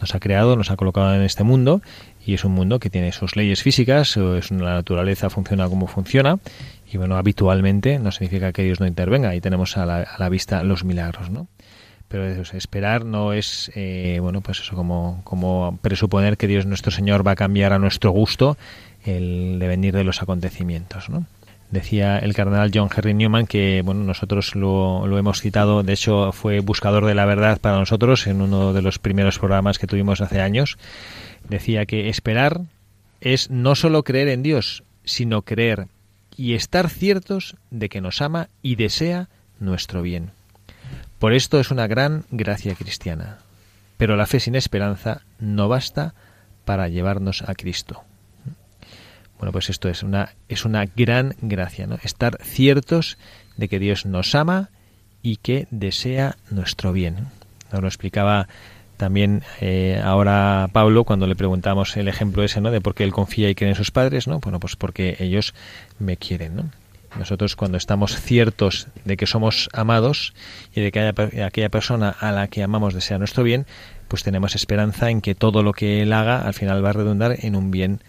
[0.00, 1.82] nos ha creado, nos ha colocado en este mundo
[2.24, 6.38] y es un mundo que tiene sus leyes físicas, es una naturaleza funciona como funciona
[6.90, 10.28] y bueno, habitualmente no significa que Dios no intervenga y tenemos a la, a la
[10.28, 11.48] vista los milagros, ¿no?
[12.08, 17.26] Pero esperar no es eh, bueno pues eso como, como presuponer que Dios nuestro Señor
[17.26, 18.56] va a cambiar a nuestro gusto
[19.04, 21.26] el devenir de los acontecimientos ¿no?
[21.70, 26.32] decía el cardenal John Henry Newman que bueno nosotros lo, lo, hemos citado de hecho
[26.32, 30.20] fue buscador de la verdad para nosotros en uno de los primeros programas que tuvimos
[30.20, 30.78] hace años
[31.48, 32.62] decía que esperar
[33.20, 35.88] es no solo creer en Dios sino creer
[36.36, 40.37] y estar ciertos de que nos ama y desea nuestro bien
[41.18, 43.38] por esto es una gran gracia cristiana.
[43.96, 46.14] Pero la fe sin esperanza no basta
[46.64, 48.04] para llevarnos a Cristo.
[49.38, 51.98] Bueno, pues esto es una, es una gran gracia, ¿no?
[52.02, 53.18] Estar ciertos
[53.56, 54.70] de que Dios nos ama
[55.22, 57.28] y que desea nuestro bien.
[57.72, 58.48] Nos lo explicaba
[58.96, 62.70] también eh, ahora Pablo cuando le preguntamos el ejemplo ese, ¿no?
[62.70, 64.40] De por qué él confía y cree en sus padres, ¿no?
[64.40, 65.54] Bueno, pues porque ellos
[65.98, 66.70] me quieren, ¿no?
[67.18, 70.34] Nosotros cuando estamos ciertos de que somos amados
[70.74, 71.00] y de que
[71.42, 73.66] aquella persona a la que amamos desea nuestro bien,
[74.06, 77.36] pues tenemos esperanza en que todo lo que él haga al final va a redundar
[77.40, 78.00] en un bien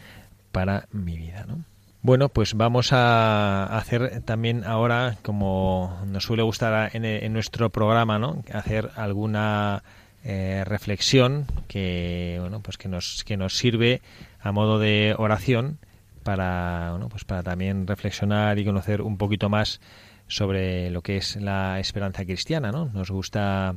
[0.52, 1.46] para mi vida.
[1.48, 1.64] ¿no?
[2.02, 8.44] Bueno, pues vamos a hacer también ahora, como nos suele gustar en, nuestro programa, ¿no?
[8.54, 9.84] hacer alguna
[10.24, 14.02] eh, reflexión que bueno, pues que nos que nos sirve
[14.42, 15.80] a modo de oración
[16.30, 19.82] para, bueno, pues para también reflexionar y conocer un poquito más
[20.28, 22.86] sobre lo que es la esperanza cristiana, ¿no?
[22.94, 23.74] Nos gusta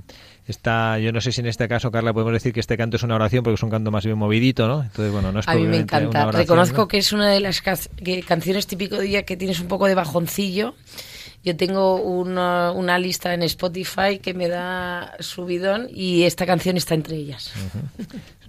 [0.47, 3.03] esta, yo no sé si en este caso, Carla, podemos decir que este canto es
[3.05, 4.83] una oración porque es un canto más bien movidito, ¿no?
[4.83, 6.31] Entonces, bueno, no es A mí me encanta.
[6.31, 9.95] Reconozco que es una de las canciones típico de día que tienes un poco de
[9.95, 10.75] bajoncillo
[11.45, 16.95] yo tengo una, una, lista en Spotify que me da subidón y esta canción está
[16.95, 17.53] entre ellas.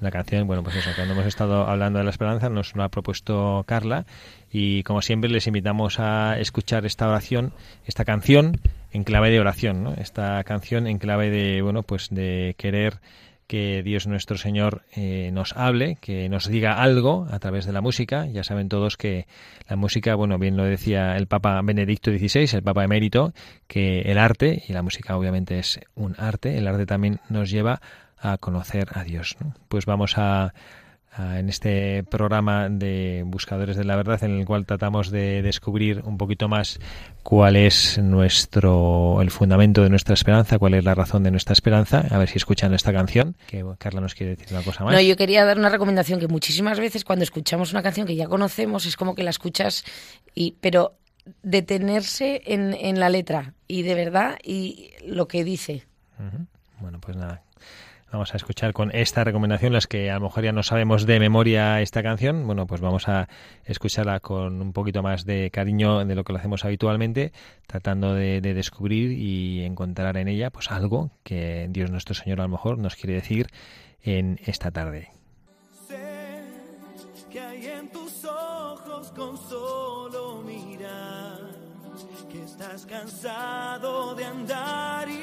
[0.04, 2.89] Una canción, bueno, pues eso, cuando hemos estado hablando de la esperanza nos lo ha
[2.89, 4.06] propuesto Carla
[4.52, 7.54] y como siempre les invitamos a escuchar esta oración,
[7.86, 8.60] esta canción
[8.92, 9.96] en clave de oración.
[9.98, 13.00] Esta canción en clave de, bueno, pues de querer
[13.48, 17.82] que Dios nuestro Señor eh, nos hable, que nos diga algo a través de la
[17.82, 18.26] música.
[18.28, 19.26] Ya saben todos que
[19.68, 23.34] la música, bueno, bien lo decía el Papa Benedicto XVI, el Papa emérito,
[23.68, 27.82] que el arte, y la música obviamente es un arte, el arte también nos lleva
[28.23, 29.38] a conocer a Dios.
[29.67, 30.53] Pues vamos a
[31.17, 36.17] en este programa de Buscadores de la Verdad en el cual tratamos de descubrir un
[36.17, 36.79] poquito más
[37.21, 42.05] cuál es nuestro el fundamento de nuestra esperanza, cuál es la razón de nuestra esperanza.
[42.09, 44.93] A ver si escuchan esta canción, que Carla nos quiere decir una cosa más.
[44.93, 48.27] No, yo quería dar una recomendación que muchísimas veces cuando escuchamos una canción que ya
[48.27, 49.86] conocemos es como que la escuchas
[50.33, 50.97] y pero
[51.43, 55.86] detenerse en, en la letra y de verdad y lo que dice.
[56.79, 57.43] Bueno, pues nada,
[58.13, 61.19] Vamos a escuchar con esta recomendación, las que a lo mejor ya no sabemos de
[61.19, 63.28] memoria esta canción, bueno, pues vamos a
[63.65, 67.34] escucharla con un poquito más de cariño de lo que lo hacemos habitualmente,
[67.65, 72.49] tratando de, descubrir y encontrar en ella pues algo que Dios nuestro Señor a lo
[72.49, 73.47] mejor nos quiere decir
[74.04, 75.10] en esta tarde.
[75.88, 76.43] Sé
[77.32, 81.39] que hay en tus ojos con solo mirar,
[82.32, 85.22] que estás cansado de andar y de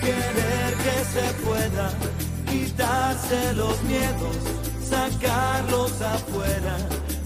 [0.00, 1.90] querer que se pueda
[2.50, 4.36] quitarse los miedos,
[4.82, 6.76] sacarlos afuera,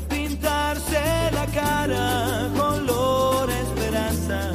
[0.08, 4.50] pintarse la cara, color esperanza,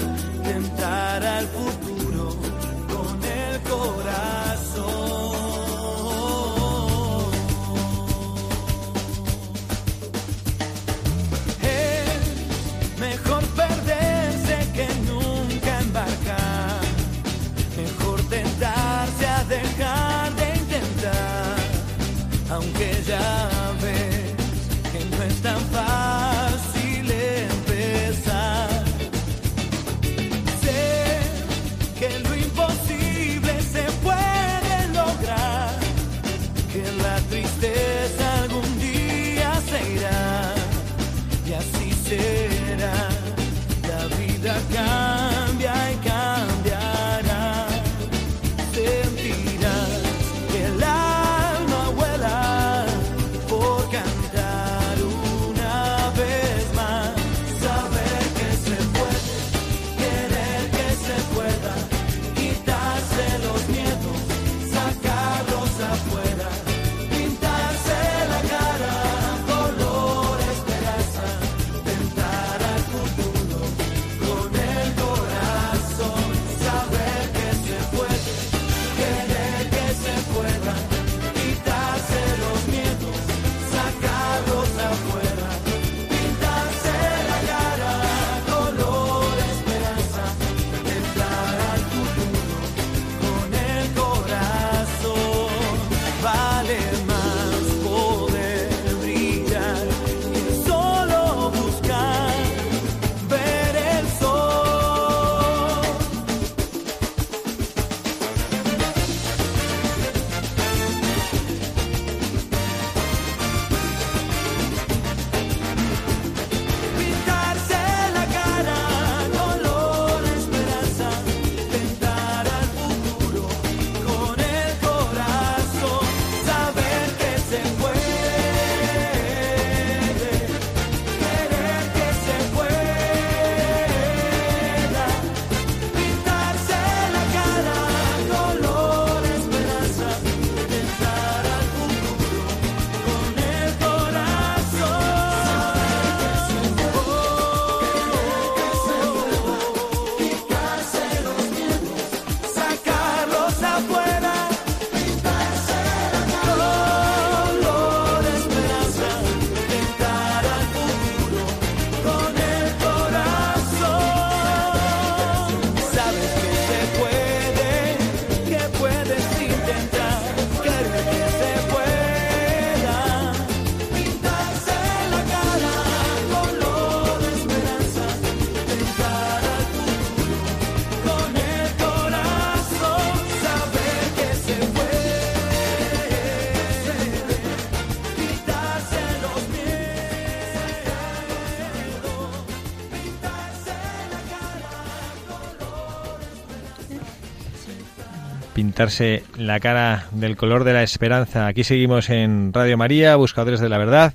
[199.38, 201.48] la cara del color de la esperanza.
[201.48, 204.14] Aquí seguimos en Radio María, Buscadores de la Verdad.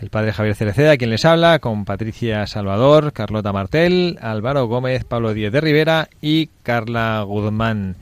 [0.00, 5.34] El padre Javier Cereceda, quien les habla, con Patricia Salvador, Carlota Martel, Álvaro Gómez, Pablo
[5.34, 7.96] Díez de Rivera y Carla Guzmán.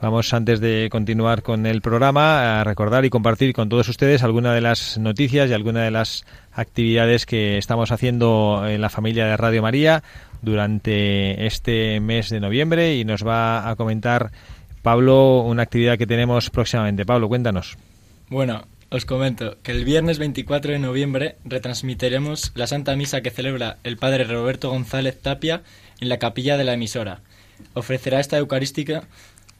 [0.00, 4.54] Vamos, antes de continuar con el programa, a recordar y compartir con todos ustedes algunas
[4.54, 9.36] de las noticias y algunas de las actividades que estamos haciendo en la familia de
[9.36, 10.04] Radio María
[10.40, 14.30] durante este mes de noviembre y nos va a comentar
[14.86, 17.04] Pablo, una actividad que tenemos próximamente.
[17.04, 17.76] Pablo, cuéntanos.
[18.28, 23.78] Bueno, os comento que el viernes 24 de noviembre retransmitiremos la Santa Misa que celebra
[23.82, 25.62] el Padre Roberto González Tapia
[26.00, 27.22] en la capilla de la emisora.
[27.74, 29.02] Ofrecerá esta eucarística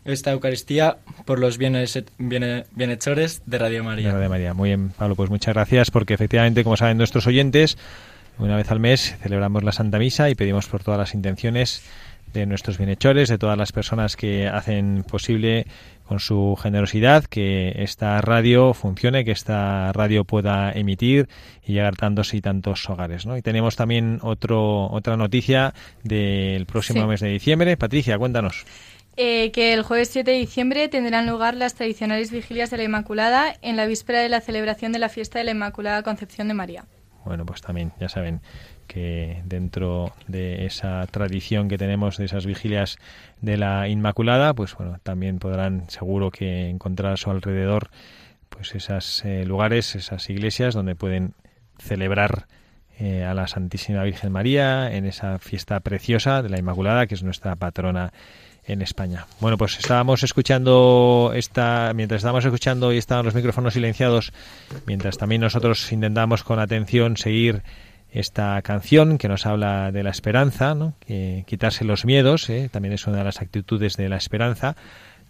[0.04, 4.06] esta Eucaristía por los bienes, biene- bienhechores de Radio María.
[4.06, 4.54] De Radio María.
[4.54, 7.76] Muy bien, Pablo, pues muchas gracias porque efectivamente, como saben nuestros oyentes,
[8.38, 11.82] una vez al mes celebramos la Santa Misa y pedimos por todas las intenciones
[12.32, 15.66] de nuestros bienhechores, de todas las personas que hacen posible
[16.06, 21.28] con su generosidad que esta radio funcione, que esta radio pueda emitir
[21.66, 23.26] y llegar a tantos y tantos hogares.
[23.26, 23.36] ¿no?
[23.36, 25.74] Y tenemos también otro, otra noticia
[26.04, 27.06] del próximo Sí.
[27.08, 27.76] mes de diciembre.
[27.76, 28.64] Patricia, cuéntanos.
[29.16, 33.54] Eh, que el jueves 7 de diciembre tendrán lugar las tradicionales vigilias de la Inmaculada
[33.62, 36.84] en la víspera de la celebración de la fiesta de la Inmaculada Concepción de María.
[37.24, 38.40] Bueno, pues también ya saben
[38.86, 42.98] que dentro de esa tradición que tenemos de esas vigilias
[43.40, 47.90] de la Inmaculada, pues bueno, también podrán seguro que encontrar a su alrededor
[48.48, 51.34] pues esos lugares, esas iglesias donde pueden
[51.78, 52.46] celebrar
[52.98, 57.22] eh, a la Santísima Virgen María en esa fiesta preciosa de la Inmaculada, que es
[57.22, 58.10] nuestra patrona
[58.64, 59.26] en España.
[59.38, 64.32] Bueno, pues estábamos escuchando esta, mientras estábamos escuchando y estaban los micrófonos silenciados,
[64.86, 67.62] mientras también nosotros intentamos con atención seguir
[68.10, 70.94] esta canción que nos habla de la esperanza, ¿no?
[71.00, 72.68] que quitarse los miedos, ¿eh?
[72.72, 74.74] también es una de las actitudes de la esperanza.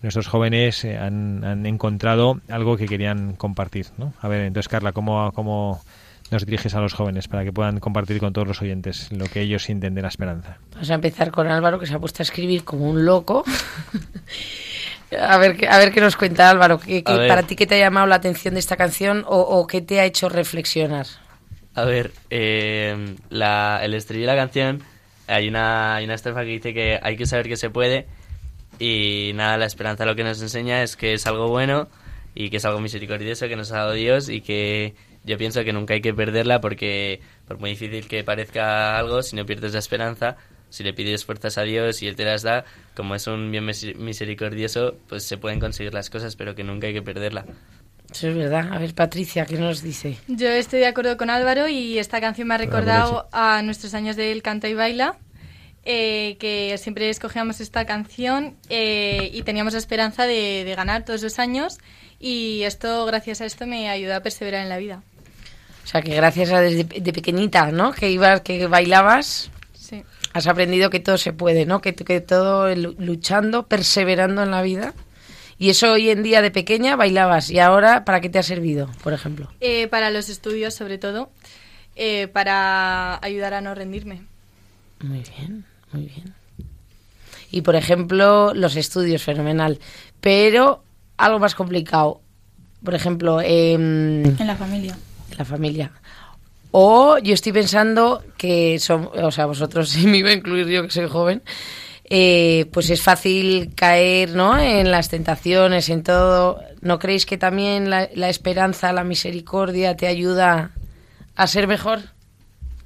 [0.03, 3.87] Nuestros jóvenes eh, han, han encontrado algo que querían compartir.
[3.97, 4.13] ¿no?
[4.21, 5.81] A ver, entonces Carla, ¿cómo, cómo
[6.31, 9.41] nos diriges a los jóvenes para que puedan compartir con todos los oyentes lo que
[9.41, 10.59] ellos sienten de la esperanza?
[10.75, 13.43] Vamos a empezar con Álvaro, que se ha puesto a escribir como un loco.
[15.19, 16.79] a, ver, qué- a ver qué nos cuenta Álvaro.
[16.79, 17.29] ¿Qué, qué- A ver.
[17.29, 20.01] ¿Para ti qué te ha llamado la atención de esta canción o, o qué te
[20.01, 21.07] ha hecho reflexionar?
[21.77, 24.83] A ver, eh, la, el estribillo de la canción,
[25.27, 28.07] hay una, hay una estrofa que dice que hay que saber que se puede
[28.79, 31.89] y nada, la esperanza lo que nos enseña es que es algo bueno
[32.35, 35.73] y que es algo misericordioso que nos ha dado Dios y que yo pienso que
[35.75, 39.79] nunca hay que perderla porque por muy difícil que parezca algo, si no pierdes la
[39.81, 40.37] esperanza,
[40.71, 42.65] si le pides fuerzas a Dios y Él te las da,
[42.95, 46.87] como es un bien mis- misericordioso, pues se pueden conseguir las cosas, pero que nunca
[46.87, 47.45] hay que perderla.
[48.11, 48.73] Eso es verdad.
[48.73, 50.17] A ver, Patricia, ¿qué nos dice?
[50.29, 54.17] Yo estoy de acuerdo con Álvaro y esta canción me ha recordado a nuestros años
[54.17, 55.17] del canta y baila,
[55.85, 61.23] eh, que siempre escogíamos esta canción eh, y teníamos la esperanza de, de ganar todos
[61.23, 61.79] los años
[62.19, 65.03] y esto, gracias a esto, me ayudó a perseverar en la vida.
[65.85, 67.93] O sea, que gracias a desde de pequeñita, ¿no?
[67.93, 70.03] Que ibas, que bailabas, Sí.
[70.33, 71.81] has aprendido que todo se puede, ¿no?
[71.81, 74.95] Que, que todo lu- luchando, perseverando en la vida.
[75.59, 77.51] Y eso hoy en día de pequeña bailabas.
[77.51, 79.49] ¿Y ahora para qué te ha servido, por ejemplo?
[79.61, 81.31] Eh, para los estudios, sobre todo,
[81.95, 84.23] eh, para ayudar a no rendirme.
[85.01, 86.35] Muy bien, muy bien.
[87.51, 89.79] Y por ejemplo, los estudios, fenomenal.
[90.21, 90.83] Pero
[91.17, 92.21] algo más complicado.
[92.85, 94.97] Por ejemplo, em, En la familia.
[95.39, 95.93] la familia.
[96.71, 100.83] O yo estoy pensando que son, o sea, vosotros, si me iba a incluir yo
[100.83, 101.43] que soy joven,
[102.09, 104.59] eh, pues es fácil caer, ¿no?
[104.59, 106.61] En las tentaciones, en todo.
[106.81, 110.71] ¿No creéis que también la, la esperanza, la misericordia te ayuda
[111.35, 112.01] a ser mejor?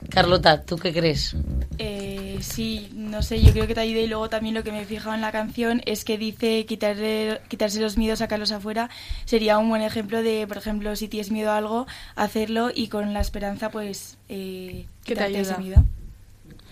[0.09, 1.37] Carlota, ¿tú qué crees?
[1.77, 4.81] Eh, sí, no sé, yo creo que te ayuda y luego también lo que me
[4.81, 8.89] he fijado en la canción es que dice quitarle, quitarse los miedos, sacarlos afuera.
[9.27, 13.12] Sería un buen ejemplo de, por ejemplo, si tienes miedo a algo, hacerlo y con
[13.12, 15.59] la esperanza, pues, eh, Que te quitarte ese ayuda.
[15.62, 15.85] miedo.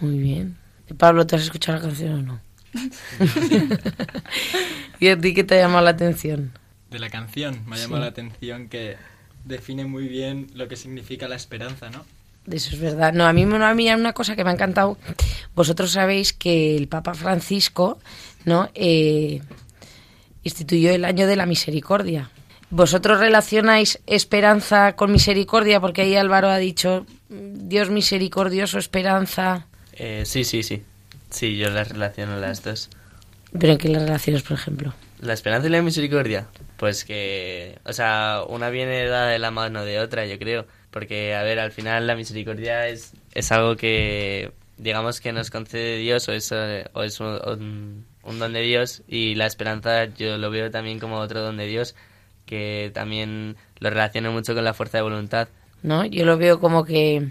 [0.01, 0.57] Muy bien.
[0.97, 2.41] Pablo, ¿tú has escuchado la canción o no?
[5.01, 6.53] ¿Y a ti qué te ha llamado la atención?
[6.91, 8.97] De la canción, me ha llamado la atención que
[9.45, 12.05] define muy bien lo que significa la esperanza, ¿no?
[12.51, 13.13] Eso es verdad.
[13.13, 14.97] No, a mí, a mí una cosa que me ha encantado.
[15.55, 17.99] Vosotros sabéis que el Papa Francisco,
[18.45, 18.71] ¿no?
[18.75, 19.43] Eh,
[20.45, 22.31] instituyó el año de la misericordia.
[22.71, 25.81] ¿Vosotros relacionáis esperanza con misericordia?
[25.81, 29.67] Porque ahí Álvaro ha dicho Dios misericordioso, esperanza.
[29.99, 30.83] Eh, sí, sí, sí.
[31.31, 32.89] Sí, yo las relaciono las dos.
[33.59, 34.95] ¿Pero en qué las relaciones, por ejemplo?
[35.21, 36.47] La esperanza y la misericordia.
[36.77, 40.67] Pues que, o sea, una viene dada de la mano de otra, yo creo.
[40.91, 45.99] Porque, a ver, al final la misericordia es, es algo que, digamos, que nos concede
[45.99, 49.03] Dios o es, o es un, un- un don de Dios.
[49.09, 51.95] Y la esperanza yo lo veo también como otro don de Dios,
[52.47, 55.49] que también lo relaciono mucho con la fuerza de voluntad.
[55.83, 56.05] ¿no?
[56.07, 57.31] Yo lo veo como que,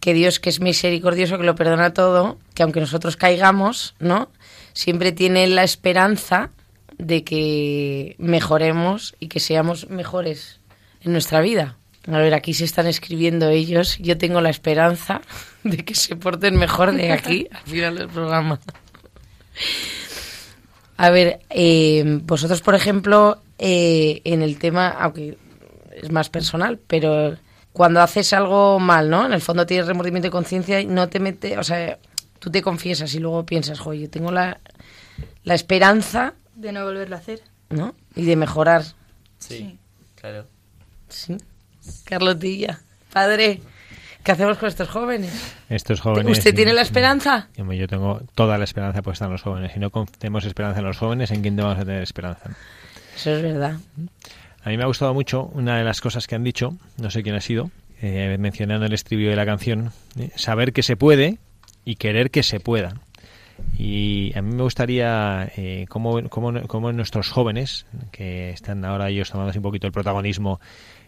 [0.00, 4.30] que Dios, que es misericordioso, que lo perdona todo, que aunque nosotros caigamos, ¿no?
[4.72, 6.50] Siempre tiene la esperanza
[6.96, 10.60] de que mejoremos y que seamos mejores
[11.02, 11.76] en nuestra vida.
[12.06, 13.98] A ver, aquí se están escribiendo ellos.
[13.98, 15.20] Yo tengo la esperanza
[15.64, 18.58] de que se porten mejor de aquí al final del programa.
[20.96, 25.36] A ver, eh, vosotros, por ejemplo, eh, en el tema, aunque
[25.94, 27.36] es más personal, pero
[27.72, 29.26] cuando haces algo mal, ¿no?
[29.26, 31.98] En el fondo tienes remordimiento y conciencia y no te mete, o sea,
[32.38, 34.58] tú te confiesas y luego piensas, oye, tengo la,
[35.44, 37.42] la esperanza, De no volverlo a hacer.
[37.70, 37.94] ¿no?
[38.14, 38.82] Y de mejorar.
[39.38, 39.78] Sí,
[40.16, 40.46] claro.
[41.08, 41.36] Sí.
[42.04, 42.80] Carlotilla,
[43.12, 43.60] padre,
[44.22, 45.32] ¿qué hacemos con estos jóvenes?
[45.68, 46.36] Estos jóvenes.
[46.36, 47.48] ¿Usted tiene la esperanza?
[47.56, 49.72] Yo tengo toda la esperanza puesta en los jóvenes.
[49.72, 52.50] Si no tenemos esperanza en los jóvenes, ¿en quién vamos a tener esperanza?
[53.16, 53.76] Eso es verdad.
[54.64, 57.22] A mí me ha gustado mucho una de las cosas que han dicho, no sé
[57.22, 57.70] quién ha sido,
[58.02, 61.38] eh, mencionando el estribillo de la canción, eh, saber que se puede
[61.84, 62.94] y querer que se pueda.
[63.78, 69.52] Y a mí me gustaría eh, cómo, cómo- nuestros jóvenes, que están ahora ellos tomando
[69.54, 70.60] un poquito el protagonismo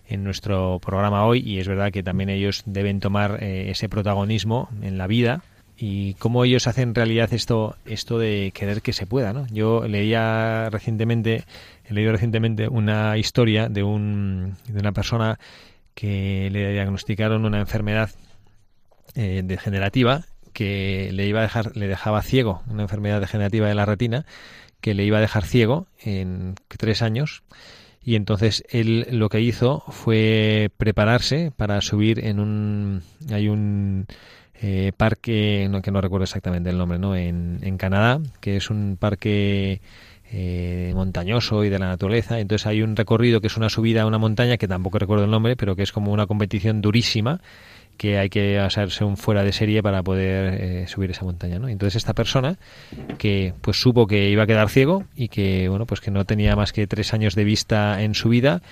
[0.09, 4.69] en nuestro programa hoy, y es verdad que también ellos deben tomar eh, ese protagonismo
[4.83, 5.43] en la vida,
[5.85, 9.49] y cómo ellos hacen realidad esto esto de querer que se pueda ¿no?
[9.49, 11.43] yo leía recientemente
[11.85, 15.41] he leído recientemente una historia de un de una persona
[15.97, 18.11] que le diagnosticaron una enfermedad
[19.17, 23.85] eh, degenerativa que le iba a dejar le dejaba ciego una enfermedad degenerativa de la
[23.85, 24.25] retina
[24.81, 27.43] que le iba a dejar ciego en tres años
[28.05, 33.03] y entonces él lo que hizo fue prepararse para subir en un
[33.33, 34.07] hay un
[34.63, 38.97] eh, parque no, que no recuerdo exactamente el nombre no en, Canadá que es un
[38.99, 39.81] parque
[40.31, 44.07] eh, montañoso y de la naturaleza entonces hay un recorrido que es una subida a
[44.07, 47.41] una montaña que tampoco recuerdo el nombre pero que es como una competición durísima
[47.97, 51.69] que hay que hacerse un fuera de serie para poder eh, subir esa montaña, ¿no?
[51.69, 52.57] Entonces esta persona
[53.19, 56.57] que pues supo que iba a quedar ciego y que bueno pues que no tenía
[56.57, 58.63] más que tres años de vista en su vida,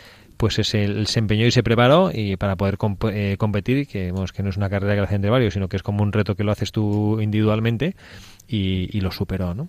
[0.40, 2.78] pues es el- se empeñó y se preparó y para poder
[3.12, 5.82] eh, competir que que no es una carrera que hace entre varios, sino que es
[5.82, 7.94] como un reto que lo haces tú individualmente
[8.48, 9.68] y, lo superó, ¿no?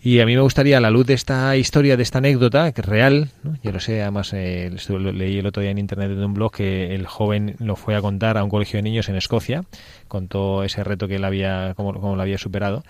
[0.00, 2.80] Y a mí me gustaría, a la luz de esta historia, de esta anécdota, que
[2.80, 3.56] es real, ¿no?
[3.62, 4.70] yo lo sé, además eh,
[5.12, 8.00] leí el otro día en internet de un blog que el joven lo fue a
[8.00, 9.64] contar a un colegio de niños en Escocia,
[10.08, 12.84] contó ese reto que él había, cómo, cómo lo había superado,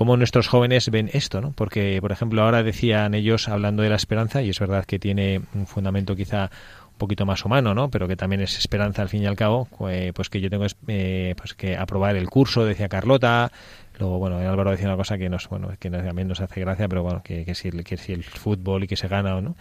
[0.00, 1.52] cómo nuestros jóvenes ven esto, ¿no?
[1.52, 5.42] Porque, por ejemplo, ahora decían ellos, hablando de la esperanza, y es verdad que tiene
[5.52, 6.50] un fundamento quizá
[6.92, 7.90] un poquito más humano, ¿no?
[7.90, 10.64] Pero que también es esperanza al fin y al cabo, eh, pues que yo tengo
[10.86, 13.52] eh, pues que aprobar el curso, decía Carlota,
[14.00, 17.02] Luego, bueno, Álvaro decía una cosa que nos, bueno, que también nos hace gracia, pero
[17.02, 19.56] bueno, que, que, si, que si el fútbol y que se gana o no.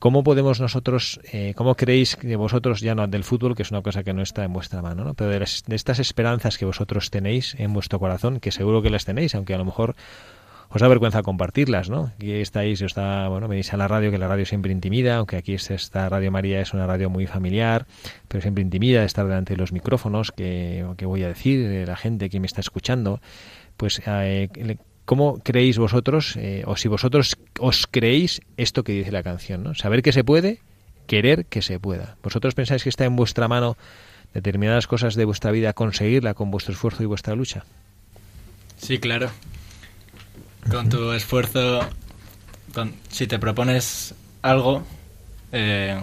[0.00, 3.82] ¿Cómo podemos nosotros, eh, cómo creéis que vosotros, ya no del fútbol, que es una
[3.82, 5.14] cosa que no está en vuestra mano, ¿no?
[5.14, 8.90] pero de, las- de estas esperanzas que vosotros tenéis en vuestro corazón, que seguro que
[8.90, 9.94] las tenéis, aunque a lo mejor
[10.72, 12.12] os da vergüenza compartirlas, ¿no?
[12.14, 15.54] Aquí estáis, está, bueno, venís a la radio, que la radio siempre intimida, aunque aquí
[15.54, 17.86] es- esta Radio María es una radio muy familiar,
[18.28, 22.30] pero siempre intimida estar delante de los micrófonos, que, voy a decir, de la gente
[22.30, 23.20] que me está escuchando,
[23.76, 24.48] pues eh,
[25.10, 29.74] ¿cómo creéis vosotros, eh, o si vosotros os creéis esto que dice la canción, ¿no?
[29.74, 30.60] Saber que se puede,
[31.08, 32.14] querer que se pueda.
[32.22, 33.76] ¿Vosotros pensáis que está en vuestra mano
[34.34, 37.64] determinadas cosas de vuestra vida conseguirla con vuestro esfuerzo y vuestra lucha?
[38.76, 39.30] Sí, claro.
[40.70, 41.80] Con tu esfuerzo,
[42.72, 44.84] con- si te propones algo,
[45.50, 46.00] eh,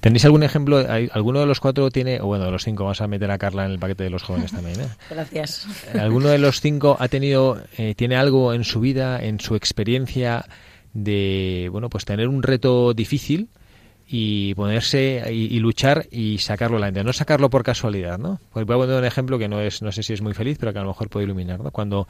[0.00, 0.84] ¿Tenéis algún ejemplo?
[1.12, 3.64] ¿Alguno de los cuatro tiene, o bueno, de los cinco, vamos a meter a Carla
[3.64, 4.88] en el paquete de los jóvenes también, ¿eh?
[5.10, 5.66] Gracias.
[5.94, 10.44] ¿Alguno de los cinco ha tenido, eh, tiene algo en su vida, en su experiencia
[10.92, 13.48] de, bueno, pues tener un reto difícil
[14.08, 17.04] y ponerse y, y luchar y sacarlo adelante?
[17.04, 18.40] No sacarlo por casualidad, ¿no?
[18.52, 20.58] Pues voy a poner un ejemplo que no es, no sé si es muy feliz,
[20.58, 21.70] pero que a lo mejor puede iluminar, ¿no?
[21.70, 22.08] Cuando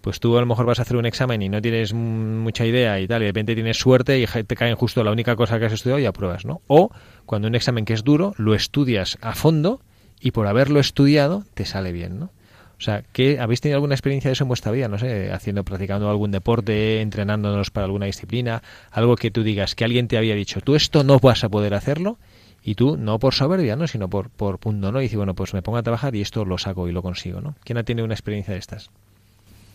[0.00, 3.00] pues tú a lo mejor vas a hacer un examen y no tienes mucha idea
[3.00, 5.66] y tal, y de repente tienes suerte y te caen justo la única cosa que
[5.66, 6.62] has estudiado y apruebas, ¿no?
[6.66, 6.90] O
[7.26, 9.80] cuando un examen que es duro, lo estudias a fondo
[10.20, 12.30] y por haberlo estudiado te sale bien, ¿no?
[12.78, 14.88] O sea, ¿qué, ¿habéis tenido alguna experiencia de eso en vuestra vida?
[14.88, 19.84] No sé, haciendo, practicando algún deporte, entrenándonos para alguna disciplina, algo que tú digas, que
[19.84, 22.16] alguien te había dicho, tú esto no vas a poder hacerlo,
[22.62, 23.86] y tú, no por soberbia, ¿no?
[23.86, 25.00] Sino por, por punto, ¿no?
[25.00, 27.40] Y dices, bueno, pues me pongo a trabajar y esto lo saco y lo consigo,
[27.40, 27.54] ¿no?
[27.64, 28.90] ¿Quién ha tenido una experiencia de estas?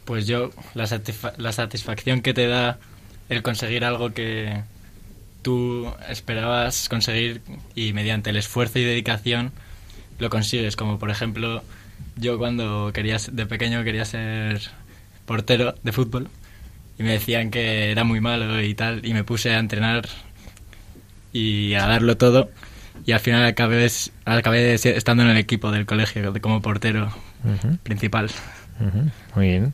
[0.05, 2.77] Pues yo, la, satisfa- la satisfacción que te da
[3.29, 4.61] el conseguir algo que
[5.41, 7.41] tú esperabas conseguir
[7.75, 9.51] y mediante el esfuerzo y dedicación
[10.19, 10.75] lo consigues.
[10.75, 11.63] Como por ejemplo,
[12.15, 14.61] yo cuando quería, de pequeño quería ser
[15.25, 16.29] portero de fútbol
[16.97, 20.07] y me decían que era muy malo y tal, y me puse a entrenar
[21.33, 22.49] y a darlo todo.
[23.05, 23.87] Y al final acabé,
[24.23, 27.11] acabé estando en el equipo del colegio como portero
[27.83, 28.29] principal.
[29.35, 29.73] Muy bien.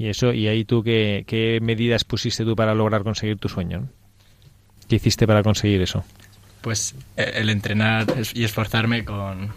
[0.00, 3.86] Y eso, y ahí tú qué, qué medidas pusiste tú para lograr conseguir tu sueño?
[4.88, 6.02] ¿Qué hiciste para conseguir eso?
[6.62, 9.50] Pues eh, el entrenar y esforzarme con,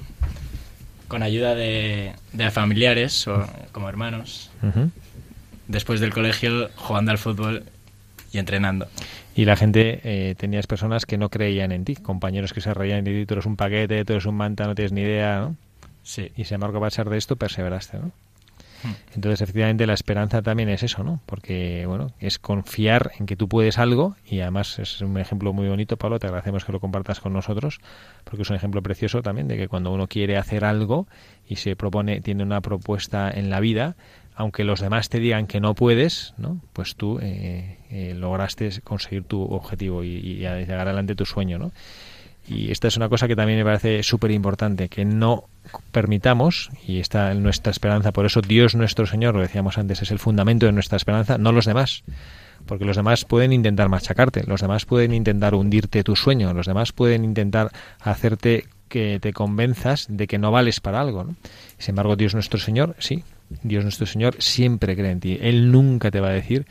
[1.07, 4.51] con ayuda de, de familiares o como hermanos
[5.69, 7.63] después del colegio jugando al fútbol
[8.33, 8.89] y entrenando.
[9.37, 13.05] Y la gente, eh, tenías personas que no creían en ti, compañeros que se reían
[13.05, 15.55] de ti, tú eres un paquete, tú eres un manta, no tienes ni idea, ¿no?
[16.03, 16.33] Sí.
[16.35, 18.11] Y sin embargo, a pesar de esto, perseveraste, ¿no?
[19.13, 21.21] Entonces, efectivamente, la esperanza también es eso, ¿no?
[21.25, 25.67] Porque, bueno, es confiar en que tú puedes algo y además es un ejemplo muy
[25.67, 27.79] bonito, Pablo, te agradecemos que lo compartas con nosotros,
[28.23, 31.07] porque es un ejemplo precioso también de que cuando uno quiere hacer algo
[31.47, 33.95] y se propone, tiene una propuesta en la vida,
[34.36, 36.59] aunque los demás te digan que no puedes, ¿no?
[36.73, 41.71] Pues tú eh, eh, lograste conseguir tu objetivo y, y llegar adelante tu sueño, ¿no?
[42.47, 45.45] Y esta es una cosa que también me parece súper importante, que no
[45.91, 50.11] permitamos, y está en nuestra esperanza, por eso Dios nuestro Señor, lo decíamos antes, es
[50.11, 52.03] el fundamento de nuestra esperanza, no los demás.
[52.65, 56.93] Porque los demás pueden intentar machacarte, los demás pueden intentar hundirte tu sueño, los demás
[56.93, 61.23] pueden intentar hacerte que te convenzas de que no vales para algo.
[61.23, 61.35] ¿no?
[61.77, 63.23] Sin embargo, Dios nuestro Señor, sí,
[63.63, 65.37] Dios nuestro Señor siempre cree en ti.
[65.41, 66.65] Él nunca te va a decir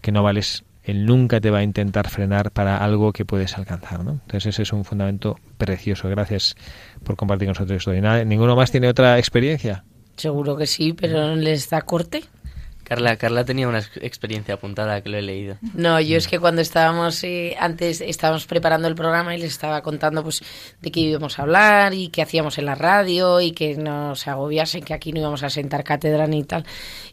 [0.00, 4.02] que no vales él nunca te va a intentar frenar para algo que puedes alcanzar,
[4.02, 4.12] ¿no?
[4.12, 6.08] Entonces ese es un fundamento precioso.
[6.08, 6.56] Gracias
[7.04, 8.24] por compartir con nosotros esto.
[8.24, 9.84] ¿Ninguno más tiene otra experiencia?
[10.16, 12.24] Seguro que sí, pero les da corte.
[12.88, 15.56] Carla, Carla tenía una ex- experiencia apuntada que lo he leído.
[15.74, 19.82] No, yo es que cuando estábamos eh, antes estábamos preparando el programa y les estaba
[19.82, 20.42] contando pues
[20.80, 24.30] de qué íbamos a hablar y qué hacíamos en la radio y que no se
[24.30, 26.64] agobiasen que aquí no íbamos a sentar cátedra ni tal.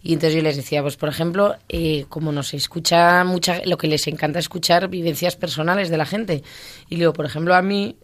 [0.02, 3.88] Y entonces yo les decía, pues por ejemplo, eh, como nos escucha mucha, lo que
[3.88, 6.44] les encanta escuchar vivencias personales de la gente.
[6.90, 7.98] Y luego, por ejemplo, a mí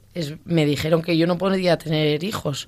[0.44, 2.68] me dijeron que yo no podía tener hijos.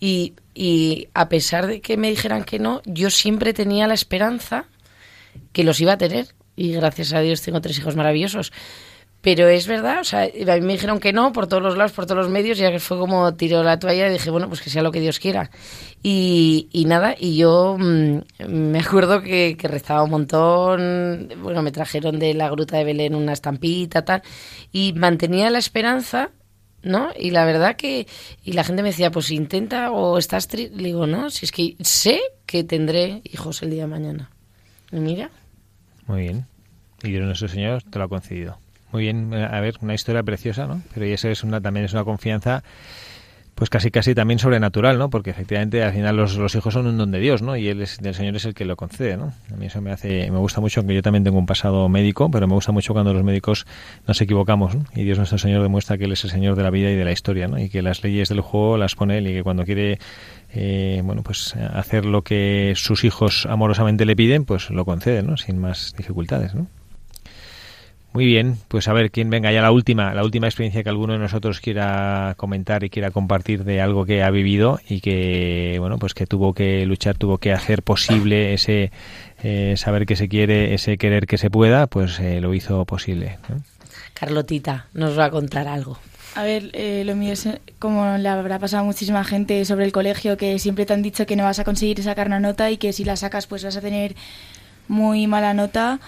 [0.00, 4.66] Y, y a pesar de que me dijeran que no, yo siempre tenía la esperanza
[5.52, 6.28] que los iba a tener.
[6.56, 8.52] Y gracias a Dios tengo tres hijos maravillosos.
[9.20, 11.90] Pero es verdad, o sea, a mí me dijeron que no por todos los lados,
[11.90, 14.60] por todos los medios, ya que fue como tiró la toalla y dije, bueno, pues
[14.60, 15.50] que sea lo que Dios quiera.
[16.04, 18.18] Y, y nada, y yo mm,
[18.48, 23.16] me acuerdo que, que rezaba un montón, bueno, me trajeron de la gruta de Belén
[23.16, 24.22] una estampita, tal,
[24.70, 26.30] y mantenía la esperanza,
[26.88, 27.10] ¿no?
[27.16, 28.06] Y la verdad que,
[28.42, 31.52] y la gente me decía, pues intenta o estás triste, le digo, no, si es
[31.52, 34.30] que sé que tendré hijos el día de mañana.
[34.90, 35.30] Y mira.
[36.06, 36.46] Muy bien.
[37.02, 38.58] Y Dios nuestro Señor te lo ha concedido.
[38.90, 40.82] Muy bien, a ver, una historia preciosa, ¿no?
[40.94, 42.64] Pero eso es una, también es una confianza,
[43.58, 45.10] pues casi casi también sobrenatural, ¿no?
[45.10, 47.56] Porque efectivamente al final los, los hijos son un don de Dios, ¿no?
[47.56, 49.32] Y él es, el Señor es el que lo concede, ¿no?
[49.52, 52.30] A mí eso me hace, me gusta mucho, aunque yo también tengo un pasado médico,
[52.30, 53.66] pero me gusta mucho cuando los médicos
[54.06, 54.84] nos equivocamos, ¿no?
[54.94, 57.04] Y Dios nuestro Señor demuestra que Él es el Señor de la vida y de
[57.04, 57.58] la historia, ¿no?
[57.58, 59.98] Y que las leyes del juego las pone Él y que cuando quiere
[60.54, 65.36] eh, bueno, pues hacer lo que sus hijos amorosamente le piden, pues lo concede, ¿no?
[65.36, 66.68] Sin más dificultades, ¿no?
[68.12, 71.12] Muy bien, pues a ver quién venga ya la última, la última experiencia que alguno
[71.12, 75.98] de nosotros quiera comentar y quiera compartir de algo que ha vivido y que bueno,
[75.98, 78.90] pues que tuvo que luchar, tuvo que hacer posible ese
[79.42, 83.38] eh, saber que se quiere, ese querer que se pueda, pues eh, lo hizo posible.
[83.50, 83.56] ¿no?
[84.14, 85.98] Carlotita nos va a contar algo.
[86.34, 87.48] A ver, eh, lo mío es
[87.78, 91.26] como le habrá pasado a muchísima gente sobre el colegio, que siempre te han dicho
[91.26, 93.76] que no vas a conseguir sacar una nota y que si la sacas pues vas
[93.76, 94.14] a tener
[94.88, 96.00] muy mala nota.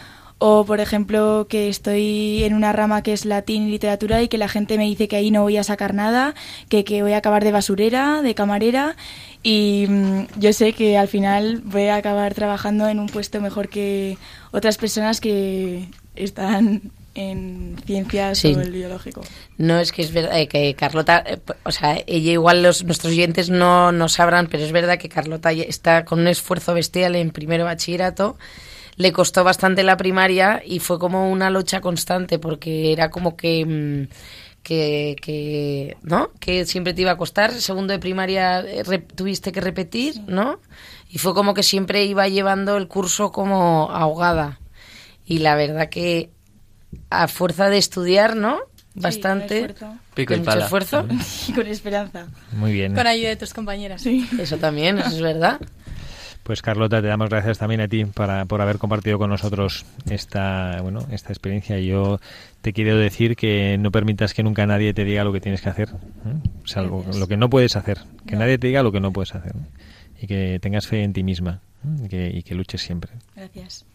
[0.43, 4.39] O, por ejemplo, que estoy en una rama que es latín y literatura y que
[4.39, 6.35] la gente me dice que ahí no voy a sacar nada,
[6.71, 8.97] que, que voy a acabar de basurera, de camarera.
[9.43, 13.69] Y mm, yo sé que al final voy a acabar trabajando en un puesto mejor
[13.69, 14.17] que
[14.51, 18.55] otras personas que están en ciencias Sí.
[18.55, 19.21] o el biológico.
[19.59, 23.13] No, es que es verdad eh, que Carlota, eh, o sea, ella igual los, nuestros
[23.13, 27.31] oyentes no, no sabrán, pero es verdad que Carlota está con un esfuerzo bestial en
[27.31, 28.39] primero bachillerato.
[29.01, 33.65] Le costó bastante la primaria y fue como una lucha constante porque era como que,
[33.65, 34.13] mm,
[34.63, 36.31] que, que ¿no?
[36.39, 37.51] Que siempre te iba a costar.
[37.53, 40.61] Segundo de primaria eh, tuviste que repetir, ¿no?
[41.09, 44.61] Y fue como que siempre iba llevando el curso como ahogada.
[45.25, 46.29] Y la verdad que
[47.09, 48.59] a fuerza de estudiar, ¿no?
[48.95, 49.69] Bastante.
[49.69, 50.65] Sí, con Pico y con mucho pala.
[50.65, 51.07] esfuerzo.
[51.49, 52.27] y con esperanza.
[52.53, 52.95] Muy bien.
[52.95, 54.03] Con ayuda de tus compañeras.
[54.03, 54.29] Sí.
[54.39, 55.59] Eso también, eso es verdad.
[56.51, 60.81] Pues Carlota, te damos gracias también a ti para, por haber compartido con nosotros esta,
[60.83, 61.79] bueno, esta experiencia.
[61.79, 62.19] Yo
[62.61, 65.69] te quiero decir que no permitas que nunca nadie te diga lo que tienes que
[65.69, 66.49] hacer, ¿eh?
[66.65, 68.01] salvo lo que no puedes hacer.
[68.27, 69.53] Que nadie te diga lo que no puedes hacer.
[70.21, 72.07] Y que tengas fe en ti misma ¿eh?
[72.07, 73.13] y, que, y que luches siempre.
[73.37, 73.87] Gracias.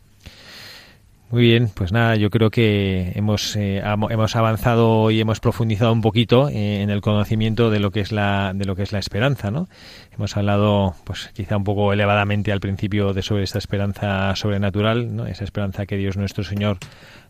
[1.32, 6.01] Muy bien, pues nada, yo creo que hemos, eh, hemos avanzado y hemos profundizado un
[6.01, 8.99] poquito eh, en el conocimiento de lo que es la de lo que es la
[8.99, 9.67] esperanza, ¿no?
[10.15, 15.26] Hemos hablado, pues quizá un poco elevadamente al principio de sobre esta esperanza sobrenatural, ¿no?
[15.26, 16.78] Esa esperanza que Dios nuestro Señor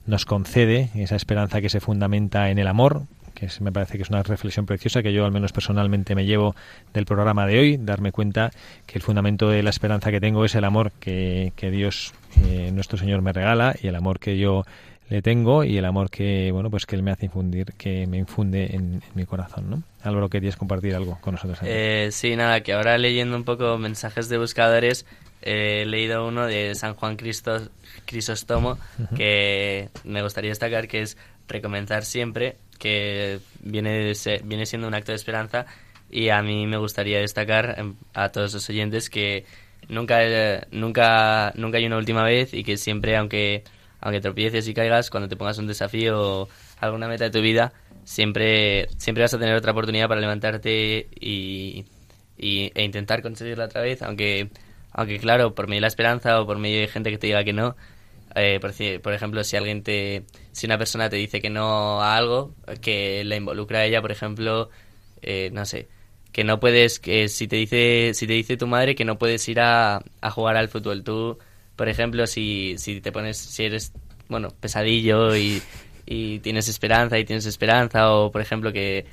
[0.05, 4.09] nos concede, esa esperanza que se fundamenta en el amor, que me parece que es
[4.09, 6.53] una reflexión preciosa que yo al menos personalmente me llevo
[6.93, 8.51] del programa de hoy, darme cuenta
[8.85, 12.13] que el fundamento de la esperanza que tengo es el amor que, que Dios
[12.43, 14.65] eh, nuestro Señor me regala y el amor que yo
[15.09, 18.17] le tengo y el amor que bueno pues que él me hace infundir que me
[18.17, 22.73] infunde en, mi corazón no Álvaro querías compartir algo con nosotros eh, sí nada que
[22.73, 25.05] ahora leyendo un poco mensajes de buscadores
[25.41, 27.69] he leído uno de San Juan Cristo,
[28.05, 28.79] Crisóstomo
[29.15, 31.17] que me gustaría destacar que es
[31.47, 34.13] recomenzar siempre que viene
[34.43, 35.67] viene siendo un acto de esperanza
[36.09, 39.45] y a mí me gustaría destacar em, a todos los oyentes que
[39.89, 40.19] nunca
[40.71, 43.63] nunca nunca hay una última vez y que siempre aunque
[44.05, 47.73] aunque tropieces y caigas, cuando te pongas un desafío o alguna meta de tu vida,
[48.03, 51.85] siempre, siempre vas a tener otra oportunidad para levantarte y,
[52.37, 54.49] e intentar conseguirla otra vez, aunque,
[54.91, 57.43] aunque claro, por medio de la esperanza o por medio de gente que te diga
[57.43, 57.75] que no,
[58.35, 62.15] eh, por, por, ejemplo, si alguien te, si una persona te dice que no a
[62.15, 64.69] algo, que la involucra a ella, por ejemplo,
[65.23, 65.87] eh, no sé,
[66.35, 69.47] que no puedes, que si te dice, si te dice tu madre que no puedes
[69.47, 71.39] ir a, a jugar al fútbol, tú
[71.77, 73.93] por ejemplo, si, si te pones, si eres,
[74.27, 75.61] bueno, pesadillo y,
[76.05, 79.05] y tienes esperanza y tienes esperanza, o por ejemplo que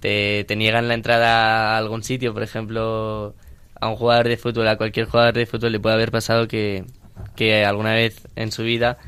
[0.00, 3.36] te, te niegan la entrada a algún sitio, por ejemplo,
[3.80, 6.84] a un jugador de fútbol, a cualquier jugador de fútbol le puede haber pasado que,
[7.36, 8.98] que alguna vez en su vida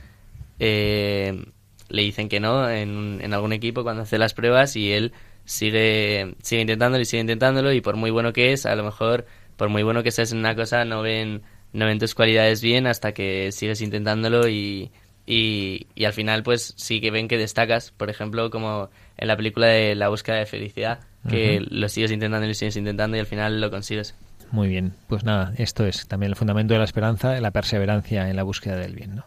[0.61, 1.47] eh,
[1.89, 5.13] le dicen que no en, en algún equipo cuando hace las pruebas y él
[5.45, 9.27] sigue, sigue intentándolo y sigue intentándolo y por muy bueno que es, a lo mejor
[9.57, 12.87] por muy bueno que seas en una cosa no ven no ven tus cualidades bien
[12.87, 14.91] hasta que sigues intentándolo y,
[15.27, 19.69] y, al final pues sí que ven que destacas, por ejemplo, como en la película
[19.69, 23.27] de La búsqueda de felicidad, que lo sigues intentando y lo sigues intentando y al
[23.27, 24.15] final lo consigues.
[24.51, 28.35] Muy bien, pues nada, esto es también el fundamento de la esperanza, la perseverancia en
[28.35, 29.15] la búsqueda del bien.
[29.15, 29.25] ¿no?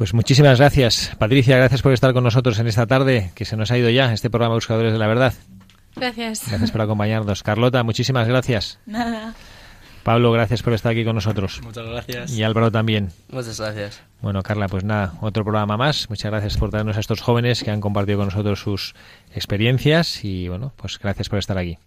[0.00, 3.70] Pues muchísimas gracias, Patricia, gracias por estar con nosotros en esta tarde, que se nos
[3.70, 5.34] ha ido ya este programa Buscadores de la Verdad.
[5.94, 6.48] Gracias.
[6.48, 7.42] Gracias por acompañarnos.
[7.42, 8.78] Carlota, muchísimas gracias.
[8.86, 9.34] Nada.
[10.02, 11.60] Pablo, gracias por estar aquí con nosotros.
[11.62, 12.32] Muchas gracias.
[12.32, 13.10] Y Álvaro también.
[13.30, 14.02] Muchas gracias.
[14.22, 16.10] Bueno, Carla, pues nada, otro programa más.
[16.10, 18.94] Muchas gracias por traernos a estos jóvenes que han compartido con nosotros sus
[19.34, 21.78] experiencias y bueno, pues gracias por estar aquí.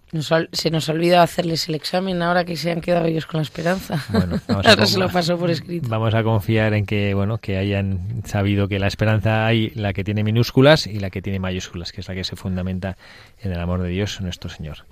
[0.52, 4.04] se nos olvida hacerles el examen ahora que se han quedado ellos con la esperanza.
[4.10, 5.88] Bueno, vamos ahora se lo pasó por escrito.
[5.90, 10.04] Vamos a confiar en que bueno, que hayan sabido que la esperanza hay la que
[10.04, 12.98] tiene minúsculas y la que tiene mayúsculas, que es la que se fundamenta
[13.42, 14.86] en el amor de Dios nuestro Señor.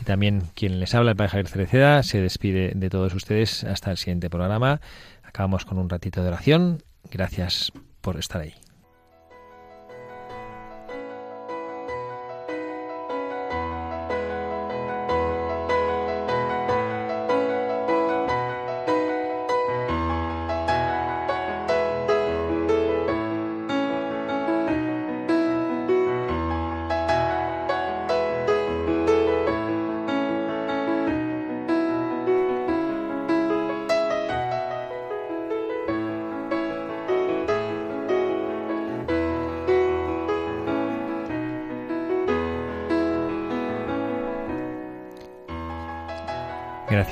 [0.00, 3.90] Y también quien les habla, el Padre Javier Cereceda, se despide de todos ustedes hasta
[3.90, 4.80] el siguiente programa.
[5.22, 6.82] Acabamos con un ratito de oración.
[7.10, 8.54] Gracias por estar ahí.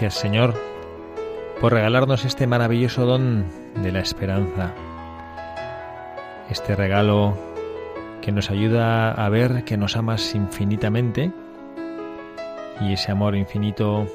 [0.01, 0.55] Gracias Señor
[1.61, 3.47] por regalarnos este maravilloso don
[3.83, 4.73] de la esperanza,
[6.49, 7.37] este regalo
[8.23, 11.33] que nos ayuda a ver que nos amas infinitamente
[12.81, 14.07] y ese amor infinito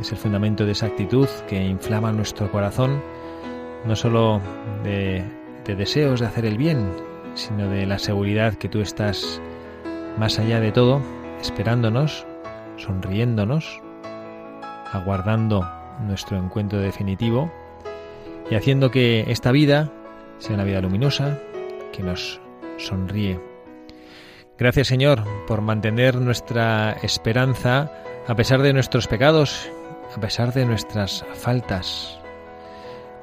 [0.00, 3.02] es el fundamento de esa actitud que inflama nuestro corazón,
[3.84, 4.40] no solo
[4.84, 5.24] de,
[5.64, 6.88] de deseos de hacer el bien,
[7.34, 9.42] sino de la seguridad que tú estás
[10.20, 11.02] más allá de todo,
[11.40, 12.24] esperándonos,
[12.76, 13.82] sonriéndonos
[14.92, 15.68] aguardando
[16.00, 17.50] nuestro encuentro definitivo
[18.50, 19.90] y haciendo que esta vida
[20.38, 21.38] sea una vida luminosa
[21.92, 22.40] que nos
[22.78, 23.40] sonríe.
[24.58, 27.90] Gracias Señor por mantener nuestra esperanza
[28.26, 29.70] a pesar de nuestros pecados,
[30.16, 32.18] a pesar de nuestras faltas.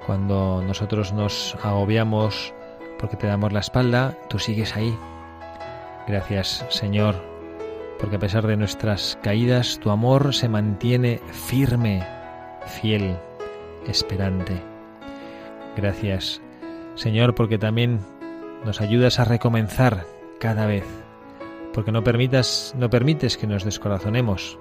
[0.05, 2.53] Cuando nosotros nos agobiamos
[2.99, 4.95] porque te damos la espalda, tú sigues ahí.
[6.07, 7.32] Gracias Señor
[8.03, 12.05] porque a pesar de nuestras caídas, tu amor se mantiene firme,
[12.65, 13.17] fiel,
[13.87, 14.61] esperante.
[15.77, 16.41] Gracias,
[16.95, 18.01] Señor, porque también
[18.65, 20.05] nos ayudas a recomenzar
[20.37, 20.83] cada vez,
[21.73, 24.59] porque no permitas, no permites que nos descorazonemos.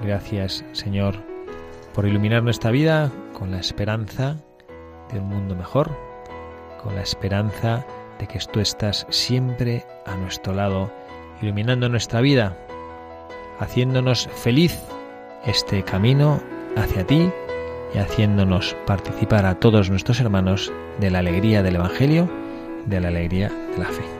[0.00, 1.16] Gracias, Señor,
[1.94, 4.36] por iluminar nuestra vida con la esperanza
[5.12, 5.90] de un mundo mejor,
[6.80, 7.84] con la esperanza
[8.20, 10.92] de que tú estás siempre a nuestro lado
[11.42, 12.56] iluminando nuestra vida,
[13.58, 14.78] haciéndonos feliz
[15.44, 16.40] este camino
[16.76, 17.30] hacia ti
[17.94, 22.28] y haciéndonos participar a todos nuestros hermanos de la alegría del Evangelio,
[22.86, 24.19] de la alegría de la fe.